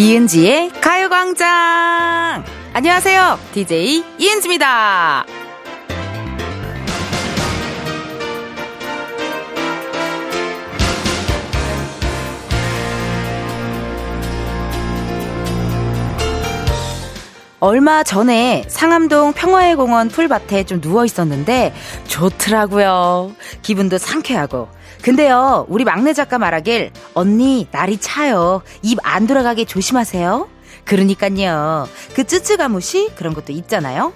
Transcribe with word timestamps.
이은지의 0.00 0.70
가요광장! 0.80 2.42
안녕하세요. 2.72 3.38
DJ 3.52 4.02
이은지입니다. 4.18 5.26
얼마 17.60 18.02
전에 18.02 18.64
상암동 18.68 19.34
평화의 19.34 19.76
공원 19.76 20.08
풀밭에 20.08 20.64
좀 20.64 20.80
누워 20.80 21.04
있었는데 21.04 21.74
좋더라고요. 22.08 23.32
기분도 23.60 23.98
상쾌하고. 23.98 24.79
근데요, 25.02 25.66
우리 25.68 25.84
막내 25.84 26.12
작가 26.12 26.38
말하길 26.38 26.92
언니 27.14 27.66
날이 27.70 27.98
차요. 27.98 28.62
입 28.82 28.98
안 29.02 29.26
돌아가게 29.26 29.64
조심하세요. 29.64 30.48
그러니까요. 30.84 31.86
그 32.14 32.24
쯔쯔가무시 32.24 33.10
그런 33.16 33.32
것도 33.34 33.52
있잖아요. 33.52 34.12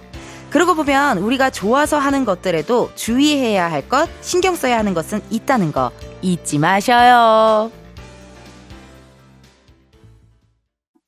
그러고 0.50 0.74
보면 0.74 1.18
우리가 1.18 1.50
좋아서 1.50 1.98
하는 1.98 2.24
것들에도 2.24 2.90
주의해야 2.94 3.70
할 3.70 3.88
것, 3.88 4.08
신경 4.20 4.54
써야 4.54 4.78
하는 4.78 4.94
것은 4.94 5.20
있다는 5.30 5.72
거 5.72 5.90
잊지 6.22 6.58
마셔요. 6.58 7.72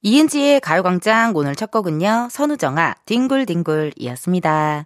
이은지의 0.03 0.61
가요광장 0.61 1.33
오늘 1.35 1.55
첫 1.55 1.71
곡은요, 1.71 2.29
선우정아, 2.31 2.95
뒹굴뒹굴이었습니다. 3.07 4.85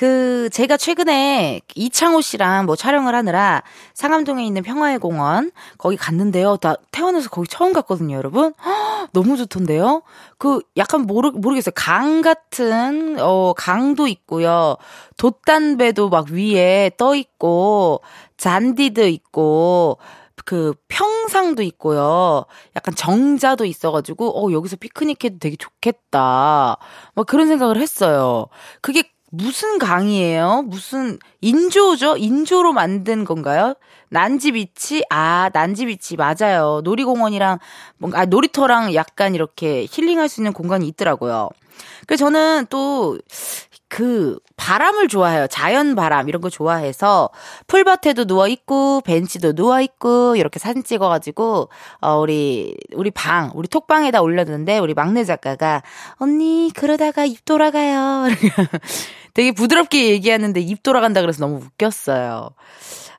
그, 0.00 0.48
제가 0.50 0.78
최근에 0.78 1.60
이창호 1.74 2.22
씨랑 2.22 2.64
뭐 2.64 2.74
촬영을 2.74 3.14
하느라 3.14 3.62
상암동에 3.92 4.46
있는 4.46 4.62
평화의 4.62 4.98
공원, 4.98 5.50
거기 5.76 5.98
갔는데요. 5.98 6.56
나 6.56 6.74
태어나서 6.90 7.28
거기 7.28 7.46
처음 7.46 7.74
갔거든요, 7.74 8.16
여러분. 8.16 8.54
허, 8.64 9.08
너무 9.12 9.36
좋던데요? 9.36 10.00
그, 10.38 10.60
약간 10.78 11.02
모르, 11.02 11.32
모르겠어요. 11.32 11.74
강 11.76 12.22
같은, 12.22 13.18
어, 13.20 13.52
강도 13.54 14.06
있고요. 14.06 14.78
돛단배도 15.18 16.08
막 16.08 16.30
위에 16.30 16.92
떠 16.96 17.14
있고, 17.14 18.00
잔디도 18.38 19.06
있고, 19.06 19.98
그 20.46 20.72
평상도 20.88 21.62
있고요. 21.62 22.46
약간 22.74 22.94
정자도 22.94 23.66
있어가지고 23.66 24.48
어 24.48 24.52
여기서 24.52 24.76
피크닉 24.76 25.22
해도 25.24 25.36
되게 25.38 25.56
좋겠다. 25.56 26.78
막 27.14 27.26
그런 27.26 27.46
생각을 27.46 27.76
했어요. 27.80 28.46
그게 28.80 29.04
무슨 29.30 29.78
강이에요? 29.78 30.62
무슨 30.66 31.18
인조죠? 31.40 32.16
인조로 32.16 32.72
만든 32.72 33.24
건가요? 33.24 33.74
난지비치? 34.08 35.04
아, 35.08 35.50
난지비치 35.52 36.16
맞아요. 36.16 36.80
놀이공원이랑 36.82 37.58
뭔가 37.98 38.20
아, 38.20 38.24
놀이터랑 38.24 38.94
약간 38.94 39.34
이렇게 39.34 39.86
힐링할 39.88 40.28
수 40.28 40.40
있는 40.40 40.52
공간이 40.52 40.86
있더라고요. 40.88 41.48
그래서 42.06 42.26
저는 42.26 42.66
또 42.68 43.18
그 43.90 44.38
바람을 44.56 45.08
좋아해요. 45.08 45.48
자연 45.48 45.96
바람 45.96 46.28
이런 46.28 46.40
거 46.40 46.48
좋아해서 46.48 47.28
풀밭에도 47.66 48.24
누워 48.24 48.46
있고 48.46 49.00
벤치도 49.00 49.54
누워 49.54 49.80
있고 49.80 50.36
이렇게 50.36 50.60
사진 50.60 50.84
찍어 50.84 51.08
가지고 51.08 51.70
어 52.00 52.16
우리 52.20 52.76
우리 52.94 53.10
방, 53.10 53.50
우리 53.54 53.66
톡방에다 53.66 54.22
올렸는데 54.22 54.78
우리 54.78 54.94
막내 54.94 55.24
작가가 55.24 55.82
언니 56.18 56.70
그러다가 56.74 57.24
입 57.24 57.44
돌아가요. 57.44 58.28
되게 59.34 59.52
부드럽게 59.52 60.10
얘기하는데 60.10 60.60
입 60.60 60.82
돌아간다 60.82 61.20
그래서 61.20 61.40
너무 61.46 61.60
웃겼어요. 61.64 62.50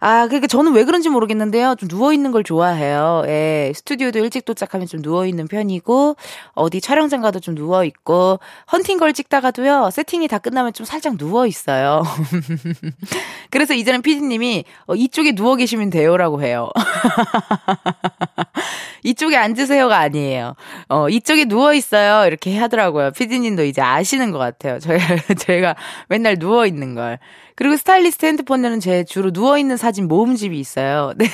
아, 0.03 0.25
그러니까 0.25 0.47
저는 0.47 0.73
왜 0.73 0.83
그런지 0.83 1.09
모르겠는데요. 1.09 1.75
좀 1.75 1.87
누워있는 1.87 2.31
걸 2.31 2.43
좋아해요. 2.43 3.21
예, 3.27 3.71
스튜디오도 3.75 4.17
일찍 4.17 4.45
도착하면 4.45 4.87
좀 4.87 5.01
누워있는 5.03 5.47
편이고, 5.47 6.15
어디 6.53 6.81
촬영장 6.81 7.21
가도 7.21 7.39
좀 7.39 7.53
누워있고, 7.53 8.39
헌팅걸 8.71 9.13
찍다가도요, 9.13 9.91
세팅이 9.91 10.27
다 10.27 10.39
끝나면 10.39 10.73
좀 10.73 10.87
살짝 10.87 11.17
누워있어요. 11.19 12.01
그래서 13.51 13.75
이제는 13.75 14.01
피디님이, 14.01 14.63
어, 14.87 14.95
이쪽에 14.95 15.33
누워 15.33 15.55
계시면 15.55 15.91
돼요라고 15.91 16.41
해요. 16.41 16.71
이쪽에 19.03 19.37
앉으세요가 19.37 19.99
아니에요. 19.99 20.55
어, 20.89 21.09
이쪽에 21.09 21.45
누워있어요. 21.45 22.25
이렇게 22.25 22.57
하더라고요. 22.57 23.11
피디님도 23.11 23.65
이제 23.65 23.81
아시는 23.81 24.31
것 24.31 24.39
같아요. 24.39 24.79
저희가, 24.79 25.15
저희가 25.37 25.75
맨날 26.07 26.37
누워있는 26.39 26.95
걸. 26.95 27.19
그리고 27.55 27.77
스타일리스트 27.77 28.25
핸드폰에는 28.25 28.79
제 28.79 29.03
주로 29.03 29.31
누워있는 29.31 29.77
사진 29.77 30.07
모음집이 30.07 30.59
있어요. 30.59 31.13
네. 31.17 31.27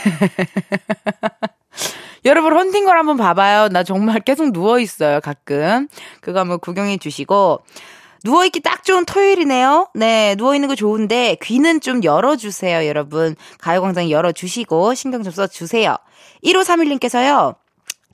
여러분 2.25 2.53
헌팅 2.53 2.85
걸 2.85 2.97
한번 2.97 3.17
봐봐요. 3.17 3.69
나 3.69 3.83
정말 3.83 4.19
계속 4.19 4.51
누워있어요, 4.51 5.21
가끔. 5.21 5.87
그거 6.21 6.39
한번 6.39 6.59
구경해 6.59 6.97
주시고. 6.97 7.61
누워있기 8.23 8.61
딱 8.61 8.83
좋은 8.83 9.05
토요일이네요. 9.05 9.89
네, 9.93 10.35
누워있는 10.37 10.67
거 10.67 10.75
좋은데 10.75 11.37
귀는 11.41 11.79
좀 11.81 12.03
열어주세요, 12.03 12.87
여러분. 12.87 13.35
가요광장 13.59 14.09
열어주시고 14.09 14.95
신경 14.95 15.23
좀 15.23 15.31
써주세요. 15.31 15.95
1531님께서요. 16.43 17.55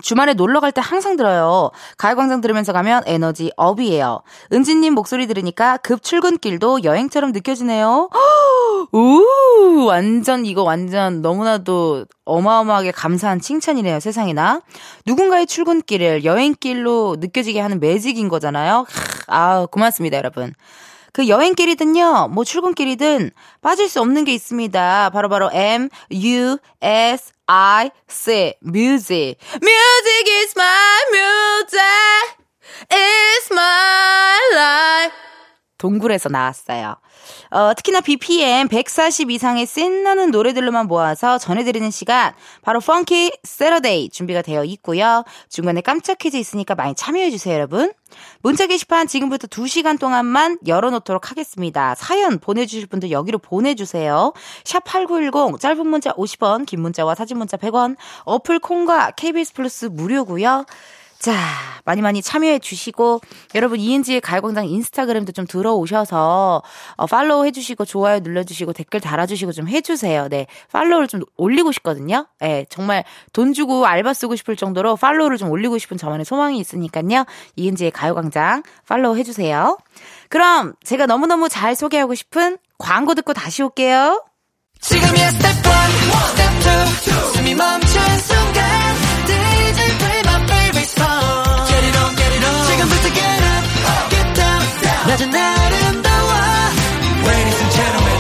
주말에 0.03 0.33
놀러 0.33 0.59
갈 0.59 0.73
때 0.73 0.81
항상 0.83 1.15
들어요. 1.15 1.69
가요광장 1.97 2.41
들으면서 2.41 2.73
가면 2.73 3.03
에너지 3.05 3.51
업이에요. 3.57 4.21
은지님 4.51 4.93
목소리 4.95 5.27
들으니까 5.27 5.77
급 5.77 6.01
출근길도 6.03 6.83
여행처럼 6.83 7.31
느껴지네요. 7.31 8.09
우 8.91 9.85
완전 9.87 10.45
이거 10.45 10.63
완전 10.63 11.21
너무나도 11.21 12.05
어마어마하게 12.25 12.91
감사한 12.91 13.39
칭찬이네요. 13.39 13.99
세상에나 13.99 14.61
누군가의 15.05 15.47
출근길을 15.47 16.25
여행길로 16.25 17.17
느껴지게 17.19 17.59
하는 17.59 17.79
매직인 17.79 18.29
거잖아요. 18.29 18.85
아 19.27 19.67
고맙습니다, 19.71 20.17
여러분. 20.17 20.53
그 21.13 21.27
여행길이든요, 21.27 22.29
뭐 22.31 22.43
출근길이든 22.43 23.29
빠질 23.61 23.87
수 23.87 24.01
없는 24.01 24.25
게 24.25 24.33
있습니다. 24.33 25.11
바로바로 25.11 25.49
바로 25.49 25.55
M, 25.55 25.89
U, 26.11 26.57
S, 26.81 27.31
I, 27.55 27.91
C, 28.07 28.55
music. 28.63 29.37
Music 29.61 30.25
is 30.41 30.55
my 30.55 31.05
music. 31.11 32.37
It's 32.89 33.53
my 33.53 34.39
life. 34.55 35.13
동굴에서 35.77 36.29
나왔어요. 36.29 36.95
어, 37.51 37.73
특히나 37.75 38.01
BPM 38.01 38.67
140 38.67 39.31
이상의 39.31 39.65
신나는 39.65 40.31
노래들로만 40.31 40.87
모아서 40.87 41.37
전해드리는 41.37 41.89
시간 41.91 42.33
바로 42.61 42.79
펑키 42.79 43.31
세러데이 43.43 44.09
준비가 44.09 44.41
되어 44.41 44.63
있고요. 44.65 45.23
중간에 45.49 45.81
깜짝 45.81 46.17
퀴즈 46.17 46.37
있으니까 46.37 46.75
많이 46.75 46.95
참여해주세요 46.95 47.53
여러분. 47.53 47.93
문자 48.41 48.67
게시판 48.67 49.07
지금부터 49.07 49.47
2시간 49.47 49.99
동안만 49.99 50.59
열어놓도록 50.67 51.31
하겠습니다. 51.31 51.95
사연 51.95 52.39
보내주실 52.39 52.87
분들 52.87 53.11
여기로 53.11 53.39
보내주세요. 53.39 54.33
샵 54.63 54.83
8910 54.83 55.59
짧은 55.59 55.87
문자 55.87 56.11
50원 56.13 56.65
긴 56.65 56.81
문자와 56.81 57.15
사진 57.15 57.37
문자 57.37 57.57
100원 57.57 57.95
어플 58.25 58.59
콩과 58.59 59.11
KBS 59.11 59.53
플러스 59.53 59.85
무료고요. 59.85 60.65
자, 61.23 61.37
많이 61.85 62.01
많이 62.01 62.21
참여해 62.21 62.59
주시고, 62.59 63.21
여러분, 63.55 63.79
이은지의 63.79 64.19
가요광장 64.19 64.67
인스타그램도 64.67 65.31
좀 65.31 65.47
들어오셔서, 65.47 66.61
어, 66.97 67.05
팔로우 67.05 67.45
해주시고, 67.45 67.85
좋아요 67.85 68.19
눌러주시고, 68.19 68.73
댓글 68.73 68.99
달아주시고 68.99 69.53
좀 69.53 69.69
해주세요. 69.69 70.27
네. 70.27 70.47
팔로우를 70.73 71.07
좀 71.07 71.21
올리고 71.37 71.71
싶거든요. 71.71 72.27
네, 72.41 72.65
정말 72.67 73.05
돈 73.31 73.53
주고 73.53 73.85
알바 73.85 74.13
쓰고 74.13 74.35
싶을 74.35 74.57
정도로 74.57 74.97
팔로우를 74.97 75.37
좀 75.37 75.49
올리고 75.49 75.77
싶은 75.77 75.95
저만의 75.95 76.25
소망이 76.25 76.59
있으니까요. 76.59 77.23
이은지의 77.55 77.91
가요광장 77.91 78.63
팔로우 78.89 79.15
해주세요. 79.15 79.77
그럼 80.27 80.73
제가 80.83 81.05
너무너무 81.05 81.47
잘 81.47 81.73
소개하고 81.73 82.15
싶은 82.15 82.57
광고 82.77 83.15
듣고 83.15 83.31
다시 83.31 83.63
올게요. 83.63 84.25
지금이야 84.81 85.31
스텝 85.31 85.55
1, 85.55 85.63
스텝 86.35 87.07
2, 87.07 87.37
숨이 87.37 87.55
멈춘 87.55 88.17
순간, 88.19 88.93
낮은 95.07 95.33
아름다워 95.35 96.31
Ladies 97.25 97.59
and 97.59 97.75
gentlemen 97.75 98.13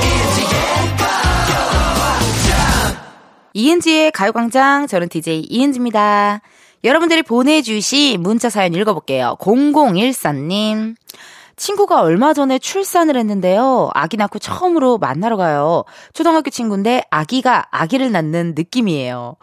이은지의 3.55 4.11
가요광장 4.11 4.87
저는 4.87 5.09
DJ 5.09 5.45
이은지입니다. 5.47 6.41
여러분들이 6.83 7.21
보내주신 7.21 8.19
문자 8.21 8.49
사연 8.49 8.73
읽어볼게요. 8.73 9.37
0014님 9.39 10.95
친구가 11.55 12.01
얼마 12.01 12.33
전에 12.33 12.57
출산을 12.57 13.15
했는데요. 13.15 13.91
아기 13.93 14.17
낳고 14.17 14.39
처음으로 14.39 14.97
만나러 14.97 15.37
가요. 15.37 15.83
초등학교 16.13 16.49
친구인데 16.49 17.03
아기가 17.11 17.67
아기를 17.69 18.11
낳는 18.11 18.53
느낌이에요. 18.55 19.35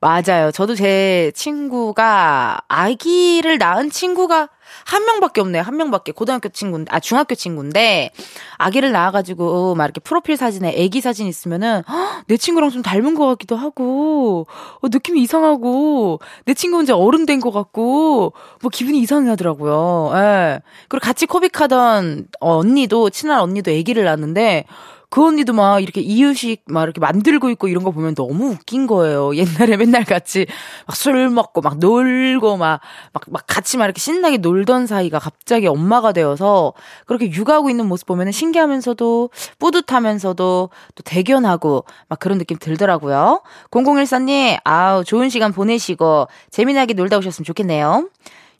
맞아요. 0.00 0.50
저도 0.52 0.74
제 0.74 1.30
친구가 1.34 2.58
아기를 2.66 3.58
낳은 3.58 3.90
친구가 3.90 4.48
한 4.84 5.04
명밖에 5.04 5.40
없네요. 5.40 5.62
한 5.62 5.76
명밖에. 5.76 6.12
고등학교 6.12 6.48
친구인데, 6.48 6.90
아, 6.94 7.00
중학교 7.00 7.34
친구인데, 7.34 8.10
아기를 8.58 8.92
낳아가지고, 8.92 9.74
막 9.74 9.84
이렇게 9.84 10.00
프로필 10.00 10.36
사진에 10.36 10.72
애기 10.76 11.00
사진 11.00 11.26
있으면은, 11.26 11.82
헉, 11.88 12.24
내 12.26 12.36
친구랑 12.36 12.70
좀 12.70 12.82
닮은 12.82 13.14
것 13.14 13.26
같기도 13.26 13.56
하고, 13.56 14.46
어, 14.80 14.88
느낌이 14.88 15.20
이상하고, 15.22 16.20
내 16.44 16.54
친구 16.54 16.78
혼자 16.78 16.96
어른 16.96 17.26
된 17.26 17.42
것 17.42 17.50
같고, 17.50 18.32
뭐 18.60 18.70
기분이 18.72 19.00
이상해 19.00 19.28
하더라고요. 19.30 20.12
예. 20.14 20.60
그리고 20.88 21.04
같이 21.04 21.26
코빅하던 21.26 22.28
언니도, 22.40 23.10
친한 23.10 23.40
언니도 23.40 23.70
애기를 23.72 24.04
낳았는데, 24.04 24.64
그 25.12 25.26
언니도 25.26 25.52
막 25.52 25.82
이렇게 25.82 26.00
이유식 26.00 26.62
막 26.68 26.84
이렇게 26.84 26.98
만들고 26.98 27.50
있고 27.50 27.68
이런 27.68 27.84
거 27.84 27.90
보면 27.90 28.14
너무 28.14 28.46
웃긴 28.52 28.86
거예요. 28.86 29.36
옛날에 29.36 29.76
맨날 29.76 30.04
같이 30.04 30.46
막 30.86 30.96
술 31.02 31.28
먹고 31.30 31.60
막 31.60 31.78
놀고 31.78 32.56
막, 32.56 32.80
막, 33.12 33.24
막 33.28 33.44
같이 33.46 33.76
막 33.76 33.84
이렇게 33.84 33.98
신나게 34.00 34.38
놀던 34.38 34.86
사이가 34.86 35.18
갑자기 35.18 35.66
엄마가 35.66 36.12
되어서 36.12 36.72
그렇게 37.06 37.30
육아하고 37.30 37.68
있는 37.68 37.86
모습 37.86 38.06
보면 38.06 38.30
신기하면서도 38.30 39.30
뿌듯하면서도 39.58 40.70
또 40.94 41.02
대견하고 41.04 41.84
막 42.08 42.18
그런 42.20 42.38
느낌 42.38 42.56
들더라고요. 42.56 43.42
0014님, 43.70 44.60
아우, 44.64 45.04
좋은 45.04 45.28
시간 45.28 45.52
보내시고 45.52 46.28
재미나게 46.50 46.94
놀다 46.94 47.18
오셨으면 47.18 47.44
좋겠네요. 47.44 48.08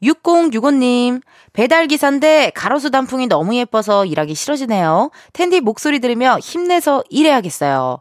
6065님, 0.02 1.22
배달 1.52 1.86
기사인데 1.86 2.50
가로수 2.54 2.90
단풍이 2.90 3.26
너무 3.26 3.54
예뻐서 3.54 4.06
일하기 4.06 4.34
싫어지네요. 4.34 5.10
텐디 5.32 5.60
목소리 5.60 6.00
들으며 6.00 6.38
힘내서 6.38 7.04
일해야겠어요. 7.10 8.00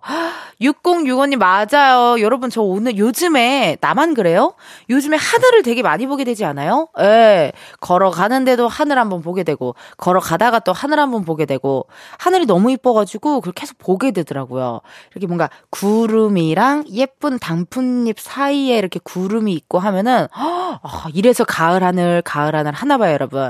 6065님, 0.62 1.38
맞아요. 1.38 2.22
여러분, 2.22 2.50
저 2.52 2.62
오늘 2.62 2.98
요즘에, 2.98 3.78
나만 3.82 4.14
그래요? 4.14 4.54
요즘에 4.90 5.18
하늘을 5.18 5.64
되게 5.64 5.82
많이 5.82 6.06
보게 6.06 6.24
되지 6.24 6.46
않아요? 6.46 6.88
예. 7.00 7.52
걸어가는데도 7.80 8.68
하늘 8.68 9.00
한번 9.00 9.22
보게 9.24 9.44
되고, 9.44 9.76
걸어가다가 9.98 10.60
또 10.60 10.72
하늘 10.72 11.00
한번 11.00 11.26
보게 11.26 11.46
되고, 11.46 11.88
하늘이 12.20 12.46
너무 12.46 12.72
이뻐 12.72 12.94
가지고, 12.94 13.42
그걸 13.42 13.54
계속 13.54 13.80
보게 13.80 14.12
되더라고요. 14.12 14.82
이렇게 15.12 15.26
뭔가 15.26 15.50
구름이랑 15.72 16.86
예쁜 16.92 17.40
단풍잎 17.40 18.20
사이에 18.20 18.78
이렇게 18.78 19.00
구름이 19.04 19.54
있고 19.54 19.80
하면은, 19.80 20.28
아, 20.32 21.06
이래서 21.14 21.44
가을 21.44 21.84
하늘, 21.84 22.22
가을 22.22 22.56
하늘 22.56 22.74
하나 22.74 23.00
봐요, 23.00 23.14
여러분. 23.14 23.41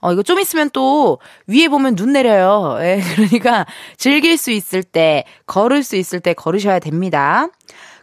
어, 0.00 0.12
이거 0.12 0.22
좀 0.22 0.40
있으면 0.40 0.68
또 0.72 1.18
위에 1.46 1.68
보면 1.68 1.94
눈 1.94 2.12
내려요. 2.12 2.76
예, 2.80 3.00
그러니까 3.14 3.66
즐길 3.96 4.36
수 4.36 4.50
있을 4.50 4.82
때, 4.82 5.24
걸을 5.46 5.82
수 5.84 5.96
있을 5.96 6.20
때 6.20 6.34
걸으셔야 6.34 6.80
됩니다. 6.80 7.48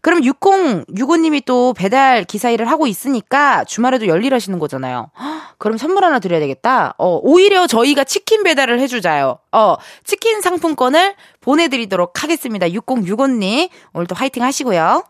그럼 0.01 0.21
6065님이 0.21 1.43
또 1.45 1.73
배달 1.73 2.23
기사 2.23 2.49
일을 2.49 2.69
하고 2.69 2.87
있으니까 2.87 3.65
주말에도 3.65 4.07
열일하시는 4.07 4.57
거잖아요. 4.57 5.11
그럼 5.57 5.77
선물 5.77 6.05
하나 6.05 6.19
드려야 6.19 6.39
되겠다. 6.39 6.95
어, 6.97 7.19
오히려 7.21 7.67
저희가 7.67 8.05
치킨 8.05 8.43
배달을 8.43 8.79
해주자요. 8.79 9.39
어, 9.51 9.75
치킨 10.05 10.41
상품권을 10.41 11.15
보내드리도록 11.41 12.23
하겠습니다. 12.23 12.67
6065님. 12.67 13.69
오늘도 13.93 14.15
화이팅 14.15 14.41
하시고요. 14.41 15.03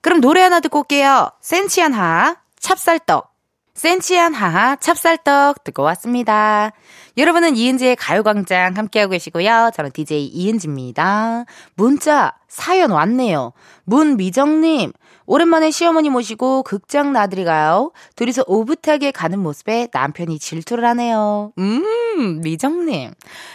그럼 0.00 0.20
노래 0.20 0.42
하나 0.42 0.58
듣고 0.58 0.80
올게요. 0.80 1.30
센치한 1.40 1.92
하, 1.92 2.36
찹쌀떡. 2.58 3.33
센치한 3.74 4.34
하하 4.34 4.76
찹쌀떡 4.76 5.64
듣고 5.64 5.82
왔습니다. 5.82 6.70
여러분은 7.16 7.56
이은지의 7.56 7.96
가요광장 7.96 8.76
함께하고 8.76 9.10
계시고요. 9.10 9.72
저는 9.74 9.90
DJ 9.90 10.26
이은지입니다. 10.26 11.44
문자, 11.74 12.34
사연 12.48 12.92
왔네요. 12.92 13.52
문미정님, 13.84 14.92
오랜만에 15.26 15.72
시어머니 15.72 16.08
모시고 16.08 16.62
극장 16.62 17.12
나들이 17.12 17.44
가요. 17.44 17.90
둘이서 18.14 18.44
오붓하게 18.46 19.10
가는 19.10 19.40
모습에 19.40 19.88
남편이 19.92 20.38
질투를 20.38 20.84
하네요. 20.90 21.52
음, 21.58 21.84
미정님. 22.16 23.12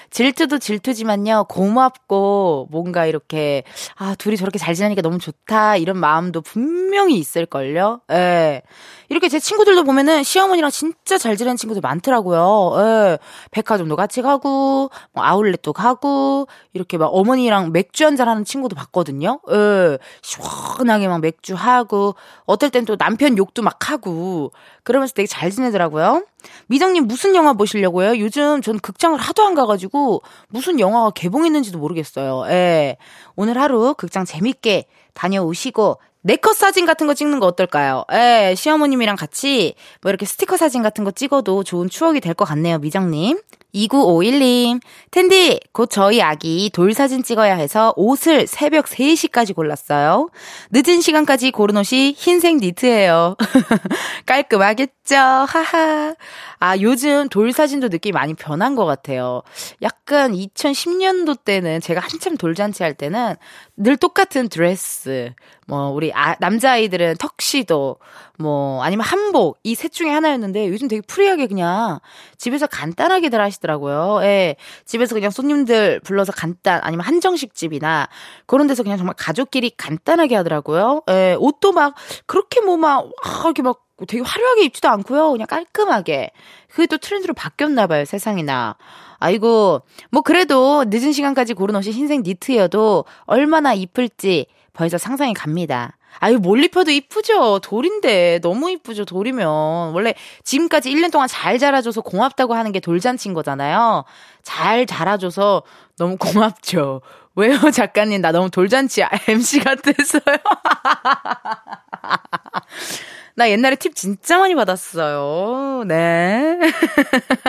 질투도 0.10 0.58
질투지만요. 0.58 1.46
고맙고, 1.50 2.68
뭔가 2.72 3.06
이렇게, 3.06 3.64
아, 3.96 4.16
둘이 4.16 4.38
저렇게 4.38 4.58
잘 4.58 4.74
지내니까 4.74 5.02
너무 5.02 5.20
좋다. 5.20 5.78
이런 5.78 5.98
마음도 5.98 6.42
분명히 6.42 7.18
있을걸요. 7.20 8.02
예. 8.12 8.64
이렇게 9.10 9.30
제 9.30 9.40
친구들도 9.40 9.84
보면은 9.84 10.24
시어머니랑 10.24 10.72
진짜 10.72 11.18
잘 11.18 11.38
지내는 11.38 11.58
친구들 11.58 11.82
많더라고요. 11.82 12.74
예. 12.80 13.18
백화점도 13.52 13.96
같이 13.96 14.22
가고, 14.22 14.90
뭐 15.14 15.24
아울렛도 15.24 15.74
가고, 15.74 16.48
이렇게 16.74 16.98
막 16.98 17.10
어머니랑 17.14 17.72
맥주 17.72 18.06
한잔 18.06 18.28
하는 18.30 18.46
친구도 18.46 18.76
봤거든요. 18.76 19.40
예. 19.52 19.98
시원하게 20.22 21.08
막 21.08 21.22
맥주 21.22 21.54
하고, 21.54 22.16
어떨 22.46 22.72
땐 22.72 22.86
또 22.86 22.98
남편 22.98 23.38
욕도 23.38 23.62
막 23.62 23.92
하고, 23.92 24.52
그러면서 24.84 25.14
되게 25.14 25.28
잘 25.28 25.52
지내더라고요. 25.52 26.24
미정님 26.68 27.08
무슨 27.08 27.36
영화 27.36 27.54
보시려고요? 27.54 28.18
요즘 28.20 28.62
전 28.62 28.80
극장을 28.80 29.18
하도 29.20 29.44
안 29.44 29.56
가가지고 29.56 30.22
무슨 30.48 30.80
영화가 30.80 31.12
개봉했는지도 31.12 31.78
모르겠어요. 31.80 32.46
예. 32.50 32.98
오늘 33.36 33.58
하루 33.60 33.94
극장 33.98 34.26
재밌게 34.26 34.86
다녀오시고 35.14 36.00
네컷 36.22 36.56
사진 36.56 36.86
같은 36.86 37.08
거 37.08 37.14
찍는 37.14 37.40
거 37.40 37.46
어떨까요? 37.48 38.04
예, 38.12 38.54
시어머님이랑 38.56 39.16
같이 39.16 39.76
뭐 40.02 40.10
이렇게 40.10 40.26
스티커 40.26 40.58
사진 40.58 40.84
같은 40.84 41.04
거 41.06 41.12
찍어도 41.12 41.64
좋은 41.64 41.90
추억이 41.90 42.20
될 42.20 42.34
것 42.34 42.46
같네요, 42.46 42.78
미정님. 42.80 43.40
2951님, 43.74 44.82
텐디, 45.12 45.60
곧 45.72 45.90
저희 45.92 46.22
아기 46.22 46.70
돌 46.74 46.94
사진 46.94 47.24
찍어야 47.24 47.56
해서 47.56 47.94
옷을 47.96 48.48
새벽 48.48 48.86
3시까지 48.86 49.56
골랐어요. 49.56 50.30
늦은 50.72 51.02
시간까지 51.02 51.52
고른 51.52 51.78
옷이 51.78 52.14
흰색 52.14 52.58
니트예요. 52.58 53.36
깔끔하겠죠? 54.26 55.16
하하. 55.16 56.16
아, 56.60 56.78
요즘 56.80 57.30
돌 57.30 57.54
사진도 57.54 57.88
느낌이 57.88 58.12
많이 58.14 58.34
변한 58.34 58.76
것 58.76 58.86
같아요. 58.86 59.44
약간 59.82 60.34
2010년도 60.34 61.44
때는 61.44 61.80
제가 61.80 62.02
한참 62.02 62.38
돌잔치 62.38 62.84
할 62.84 62.94
때는 62.94 63.36
늘 63.78 63.98
똑같은 63.98 64.50
드레스, 64.50 65.34
뭐, 65.70 65.90
우리 65.92 66.12
아, 66.14 66.36
남자 66.40 66.72
아이들은 66.72 67.16
턱시도, 67.18 67.98
뭐, 68.40 68.84
아니면 68.84 69.06
한복, 69.06 69.60
이 69.64 69.76
셋 69.76 69.92
중에 69.92 70.10
하나였는데 70.10 70.68
요즘 70.70 70.88
되게 70.88 71.02
프리하게 71.08 71.46
그냥 71.48 72.00
집에서 72.38 72.66
간단하게들 72.68 73.40
하시더라고요. 73.40 74.20
예. 74.24 74.56
집에서 74.86 75.14
그냥 75.14 75.30
손님들 75.30 76.00
불러서 76.02 76.32
간단, 76.32 76.80
아니면 76.84 77.06
한정식 77.06 77.54
집이나 77.54 78.08
그런 78.48 78.66
데서 78.68 78.82
그냥 78.84 78.98
정말 78.98 79.14
가족끼리 79.18 79.72
간단하게 79.78 80.36
하더라고요. 80.36 81.04
예. 81.12 81.36
옷도 81.40 81.72
막 81.72 81.94
그렇게 82.26 82.62
뭐 82.62 82.76
막, 82.78 83.06
아, 83.24 83.42
이렇게 83.46 83.62
막 83.62 83.82
되게 84.08 84.24
화려하게 84.24 84.64
입지도 84.64 84.88
않고요. 84.90 85.32
그냥 85.34 85.46
깔끔하게. 85.48 86.32
그게 86.70 86.88
또 86.88 86.98
트렌드로 86.98 87.34
바뀌었나 87.34 87.86
봐요, 87.88 88.06
세상이나. 88.06 88.76
아이고, 89.20 89.82
뭐 90.12 90.22
그래도 90.22 90.86
늦은 90.88 91.12
시간까지 91.12 91.54
고른 91.54 91.76
옷이 91.76 91.92
흰색 91.92 92.22
니트여도 92.22 93.04
얼마나 93.26 93.74
이쁠지 93.74 94.46
벌써 94.80 94.98
상상이 94.98 95.34
갑니다. 95.34 95.98
아유, 96.22 96.40
뭘 96.40 96.64
입혀도 96.64 96.90
이쁘죠. 96.90 97.60
돌인데. 97.60 98.40
너무 98.42 98.72
이쁘죠. 98.72 99.04
돌이면. 99.04 99.92
원래 99.92 100.14
지금까지 100.46 100.90
1년 100.90 101.12
동안 101.12 101.28
잘 101.28 101.60
자라줘서 101.60 102.00
고맙다고 102.00 102.54
하는 102.54 102.72
게 102.72 102.80
돌잔치인 102.80 103.34
거잖아요. 103.34 104.06
잘 104.42 104.86
자라줘서 104.86 105.64
너무 105.98 106.16
고맙죠. 106.16 107.02
왜요, 107.36 107.60
작가님? 107.76 108.22
나 108.22 108.32
너무 108.32 108.50
돌잔치 108.50 109.04
MC 109.28 109.60
같았어요. 109.60 110.38
나 113.36 113.50
옛날에 113.50 113.76
팁 113.76 113.98
진짜 113.98 114.38
많이 114.38 114.56
받았어요. 114.56 115.84
네. 115.88 116.58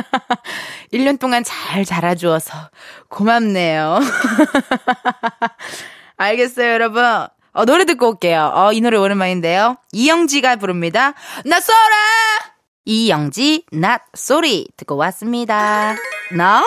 1년 0.93 1.21
동안 1.21 1.45
잘 1.45 1.85
자라주어서 1.85 2.71
고맙네요. 3.09 4.01
알겠어요, 6.21 6.73
여러분. 6.73 7.03
어, 7.03 7.65
노래 7.65 7.87
듣고 7.87 8.11
올게요. 8.11 8.53
어, 8.55 8.73
이 8.73 8.81
노래 8.83 8.99
오랜만인데요. 8.99 9.77
이영지가 9.93 10.57
부릅니다. 10.57 11.15
나 11.47 11.61
쏘라! 11.61 11.79
이영지, 12.85 13.65
not 13.73 14.03
sorry. 14.15 14.67
듣고 14.77 14.97
왔습니다. 14.97 15.97
나, 16.37 16.63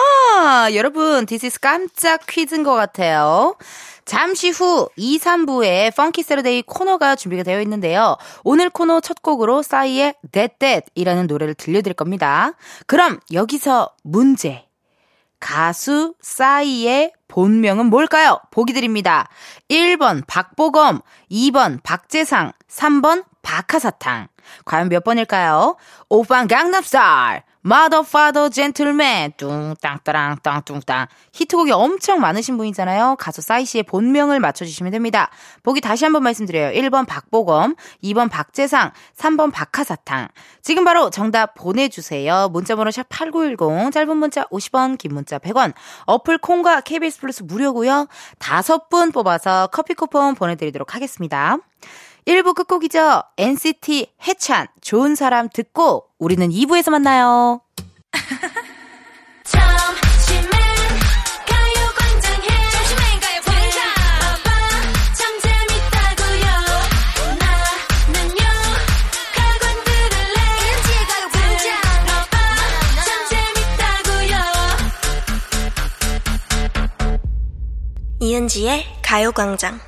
여러분, 0.74 1.24
this 1.26 1.46
is 1.46 1.60
깜짝 1.60 2.26
퀴즈인 2.26 2.64
것 2.64 2.74
같아요. 2.74 3.56
잠시 4.04 4.50
후 4.50 4.88
2, 4.96 5.18
3부에 5.18 5.94
펑키 5.94 6.24
세르데이 6.24 6.62
코너가 6.62 7.14
준비가 7.14 7.44
되어 7.44 7.60
있는데요. 7.62 8.16
오늘 8.42 8.70
코너 8.70 9.00
첫 9.00 9.22
곡으로 9.22 9.62
싸이의 9.62 10.14
That 10.32 10.56
That 10.58 10.86
이라는 10.96 11.28
노래를 11.28 11.54
들려드릴 11.54 11.94
겁니다. 11.94 12.54
그럼 12.86 13.20
여기서 13.32 13.90
문제. 14.02 14.63
가수 15.40 16.14
싸이의 16.20 17.12
본명은 17.28 17.86
뭘까요? 17.86 18.38
보기 18.50 18.72
드립니다. 18.72 19.28
1번 19.68 20.26
박보검, 20.26 21.00
2번 21.30 21.82
박재상, 21.82 22.52
3번 22.68 23.24
박하사탕. 23.42 24.28
과연 24.64 24.88
몇 24.88 25.04
번일까요? 25.04 25.76
오빤 26.08 26.46
강남 26.48 26.82
Mother, 27.66 28.04
Father, 28.06 28.50
Gentleman, 28.50 29.32
뚱땅따랑, 29.38 30.38
땅뚱땅. 30.42 31.06
히트곡이 31.32 31.72
엄청 31.72 32.20
많으신 32.20 32.58
분이잖아요. 32.58 33.16
가수 33.18 33.40
싸이 33.40 33.64
씨의 33.64 33.84
본명을 33.84 34.38
맞춰주시면 34.38 34.92
됩니다. 34.92 35.30
보기 35.62 35.80
다시 35.80 36.04
한번 36.04 36.22
말씀드려요. 36.24 36.72
1번 36.78 37.06
박보검, 37.06 37.74
2번 38.02 38.30
박재상, 38.30 38.92
3번 39.16 39.50
박하사탕. 39.50 40.28
지금 40.60 40.84
바로 40.84 41.08
정답 41.08 41.54
보내주세요. 41.54 42.50
문자번호 42.52 42.90
샵 42.90 43.08
8910, 43.08 43.90
짧은 43.92 44.14
문자 44.14 44.44
50원, 44.44 44.98
긴 44.98 45.14
문자 45.14 45.38
100원. 45.38 45.72
어플 46.04 46.38
콩과 46.38 46.82
KBS 46.82 47.20
플러스 47.20 47.42
무료고요. 47.42 48.08
다섯 48.38 48.90
분 48.90 49.10
뽑아서 49.10 49.68
커피 49.68 49.94
쿠폰 49.94 50.34
보내드리도록 50.34 50.94
하겠습니다. 50.94 51.56
1부 52.26 52.54
끝곡이죠. 52.54 53.22
NCT 53.36 54.14
해찬 54.26 54.66
좋은 54.80 55.14
사람 55.14 55.48
듣고 55.48 56.06
우리는 56.18 56.48
2부에서 56.48 56.90
만나요. 56.90 57.60
이은지의 78.24 78.84
가요광장 79.02 79.78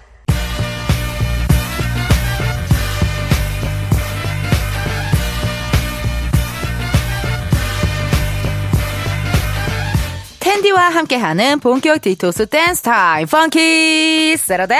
텐디와 10.56 10.88
함께하는 10.88 11.60
본격 11.60 12.00
디톡스 12.00 12.46
댄스 12.46 12.80
타임 12.80 13.26
Funky 13.26 14.36
Saturday 14.38 14.78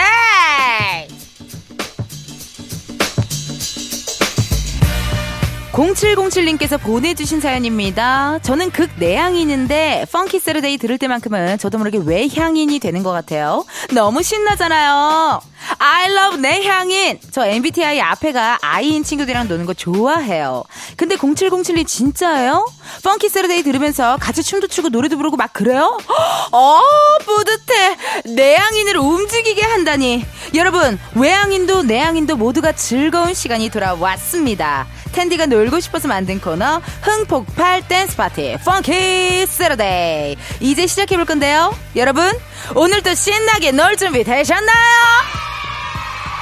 0707님께서 5.73 6.80
보내주신 6.80 7.42
사연입니다. 7.42 8.38
저는 8.38 8.71
극 8.71 8.88
내향인인데 8.99 10.06
Funky 10.10 10.38
Saturday 10.38 10.78
들을 10.78 10.97
때만큼은 10.97 11.59
저도 11.59 11.76
모르게 11.76 11.99
외향인이 11.99 12.78
되는 12.78 13.02
것 13.02 13.12
같아요. 13.12 13.66
너무 13.92 14.23
신나잖아요. 14.23 15.42
I 15.78 16.11
love 16.11 16.40
내향인. 16.40 17.18
저 17.30 17.47
MBTI 17.47 18.00
앞에가 18.00 18.59
I인 18.62 19.04
친구들이랑 19.04 19.49
노는 19.49 19.66
거 19.66 19.75
좋아해요. 19.75 20.64
근데 20.97 21.16
0707님 21.16 21.87
진짜예요? 21.87 22.66
Funky 23.02 23.28
Saturday 23.28 23.62
들으면서 23.62 24.16
같이 24.18 24.42
춤도 24.42 24.68
추고 24.68 24.88
노래도 24.88 25.16
부르고 25.16 25.37
막 25.37 25.52
그래요? 25.52 25.99
어, 26.52 26.80
뿌듯해. 27.25 27.97
내향인을 28.35 28.97
움직이게 28.97 29.62
한다니. 29.62 30.25
여러분, 30.54 30.99
외향인도 31.14 31.83
내향인도 31.83 32.37
모두가 32.37 32.73
즐거운 32.73 33.35
시간이 33.35 33.68
돌아왔습니다. 33.71 34.87
텐디가 35.12 35.47
놀고 35.47 35.80
싶어서 35.80 36.09
만든 36.09 36.40
코너 36.40 36.83
흥폭발 37.00 37.88
댄스 37.88 38.16
파티 38.16 38.59
Funky 38.62 39.46
Saturday 39.46 40.36
이제 40.61 40.87
시작해 40.87 41.16
볼 41.16 41.25
건데요 41.25 41.75
여러분 41.97 42.30
오늘도 42.75 43.14
신나게 43.14 43.71
놀 43.73 43.97
준비 43.97 44.25
되셨나요? 44.25 45.55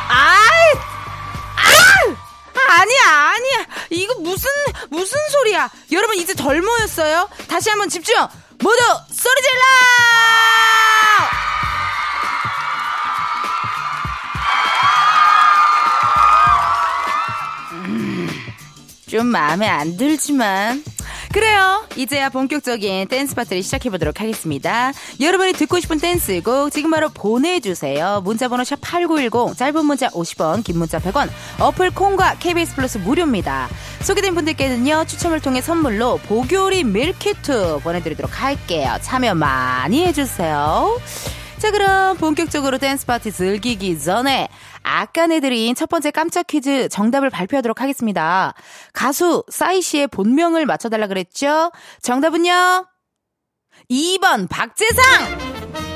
아이! 0.09 0.79
아 1.57 2.81
아니야 2.81 3.03
아니야. 3.35 3.67
이거 3.91 4.15
무슨 4.21 4.49
무슨 4.91 5.19
소리야? 5.33 5.71
여러분 5.93 6.17
이제 6.17 6.35
덜 6.35 6.61
모였어요. 6.63 7.29
다시 7.49 7.71
한번 7.71 7.89
집중. 7.89 8.15
모두 8.61 8.79
소리 9.11 9.43
질러! 9.43 9.61
좀 19.09 19.27
마음에 19.27 19.69
안 19.69 19.97
들지만 19.97 20.83
그래요. 21.35 21.85
이제야 21.97 22.29
본격적인 22.29 23.09
댄스 23.09 23.35
파티를 23.35 23.65
시작해보도록 23.65 24.21
하겠습니다. 24.21 24.93
여러분이 25.19 25.55
듣고 25.55 25.81
싶은 25.81 25.99
댄스곡 25.99 26.71
지금 26.71 26.93
바로 26.93 27.09
보내주세요. 27.09 28.21
문자번호 28.23 28.63
샵 28.63 28.79
8910, 28.81 29.59
짧은 29.59 29.85
문자 29.85 30.07
50원, 30.11 30.63
긴 30.63 30.79
문자 30.79 31.01
100원, 31.01 31.29
어플 31.59 31.91
콩과 31.91 32.37
KBS 32.39 32.77
플러스 32.77 32.99
무료입니다. 32.99 33.69
소개된 34.03 34.37
분들께는요, 34.37 35.07
추첨을 35.09 35.41
통해 35.41 35.61
선물로 35.61 36.19
보교리 36.19 36.85
밀키트 36.85 37.81
보내드리도록 37.83 38.41
할게요. 38.41 38.97
참여 39.01 39.35
많이 39.35 40.07
해주세요. 40.07 41.01
자, 41.59 41.71
그럼 41.71 42.17
본격적으로 42.19 42.79
댄스 42.79 43.07
파티 43.07 43.33
즐기기 43.33 43.99
전에 43.99 44.49
아까 44.85 45.27
내드린 45.27 45.75
첫 45.75 45.89
번째 45.89 46.11
깜짝 46.13 46.47
퀴즈 46.47 46.89
정답을 46.89 47.31
발표하도록 47.31 47.81
하겠습니다. 47.81 48.55
가수 48.93 49.43
싸이 49.49 49.83
씨의 49.83 50.09
본명을 50.09 50.67
맞춰달라 50.67 51.09
그랬죠? 51.09 51.73
정답은요? 52.03 52.87
2번 53.91 54.49
박재상! 54.49 55.94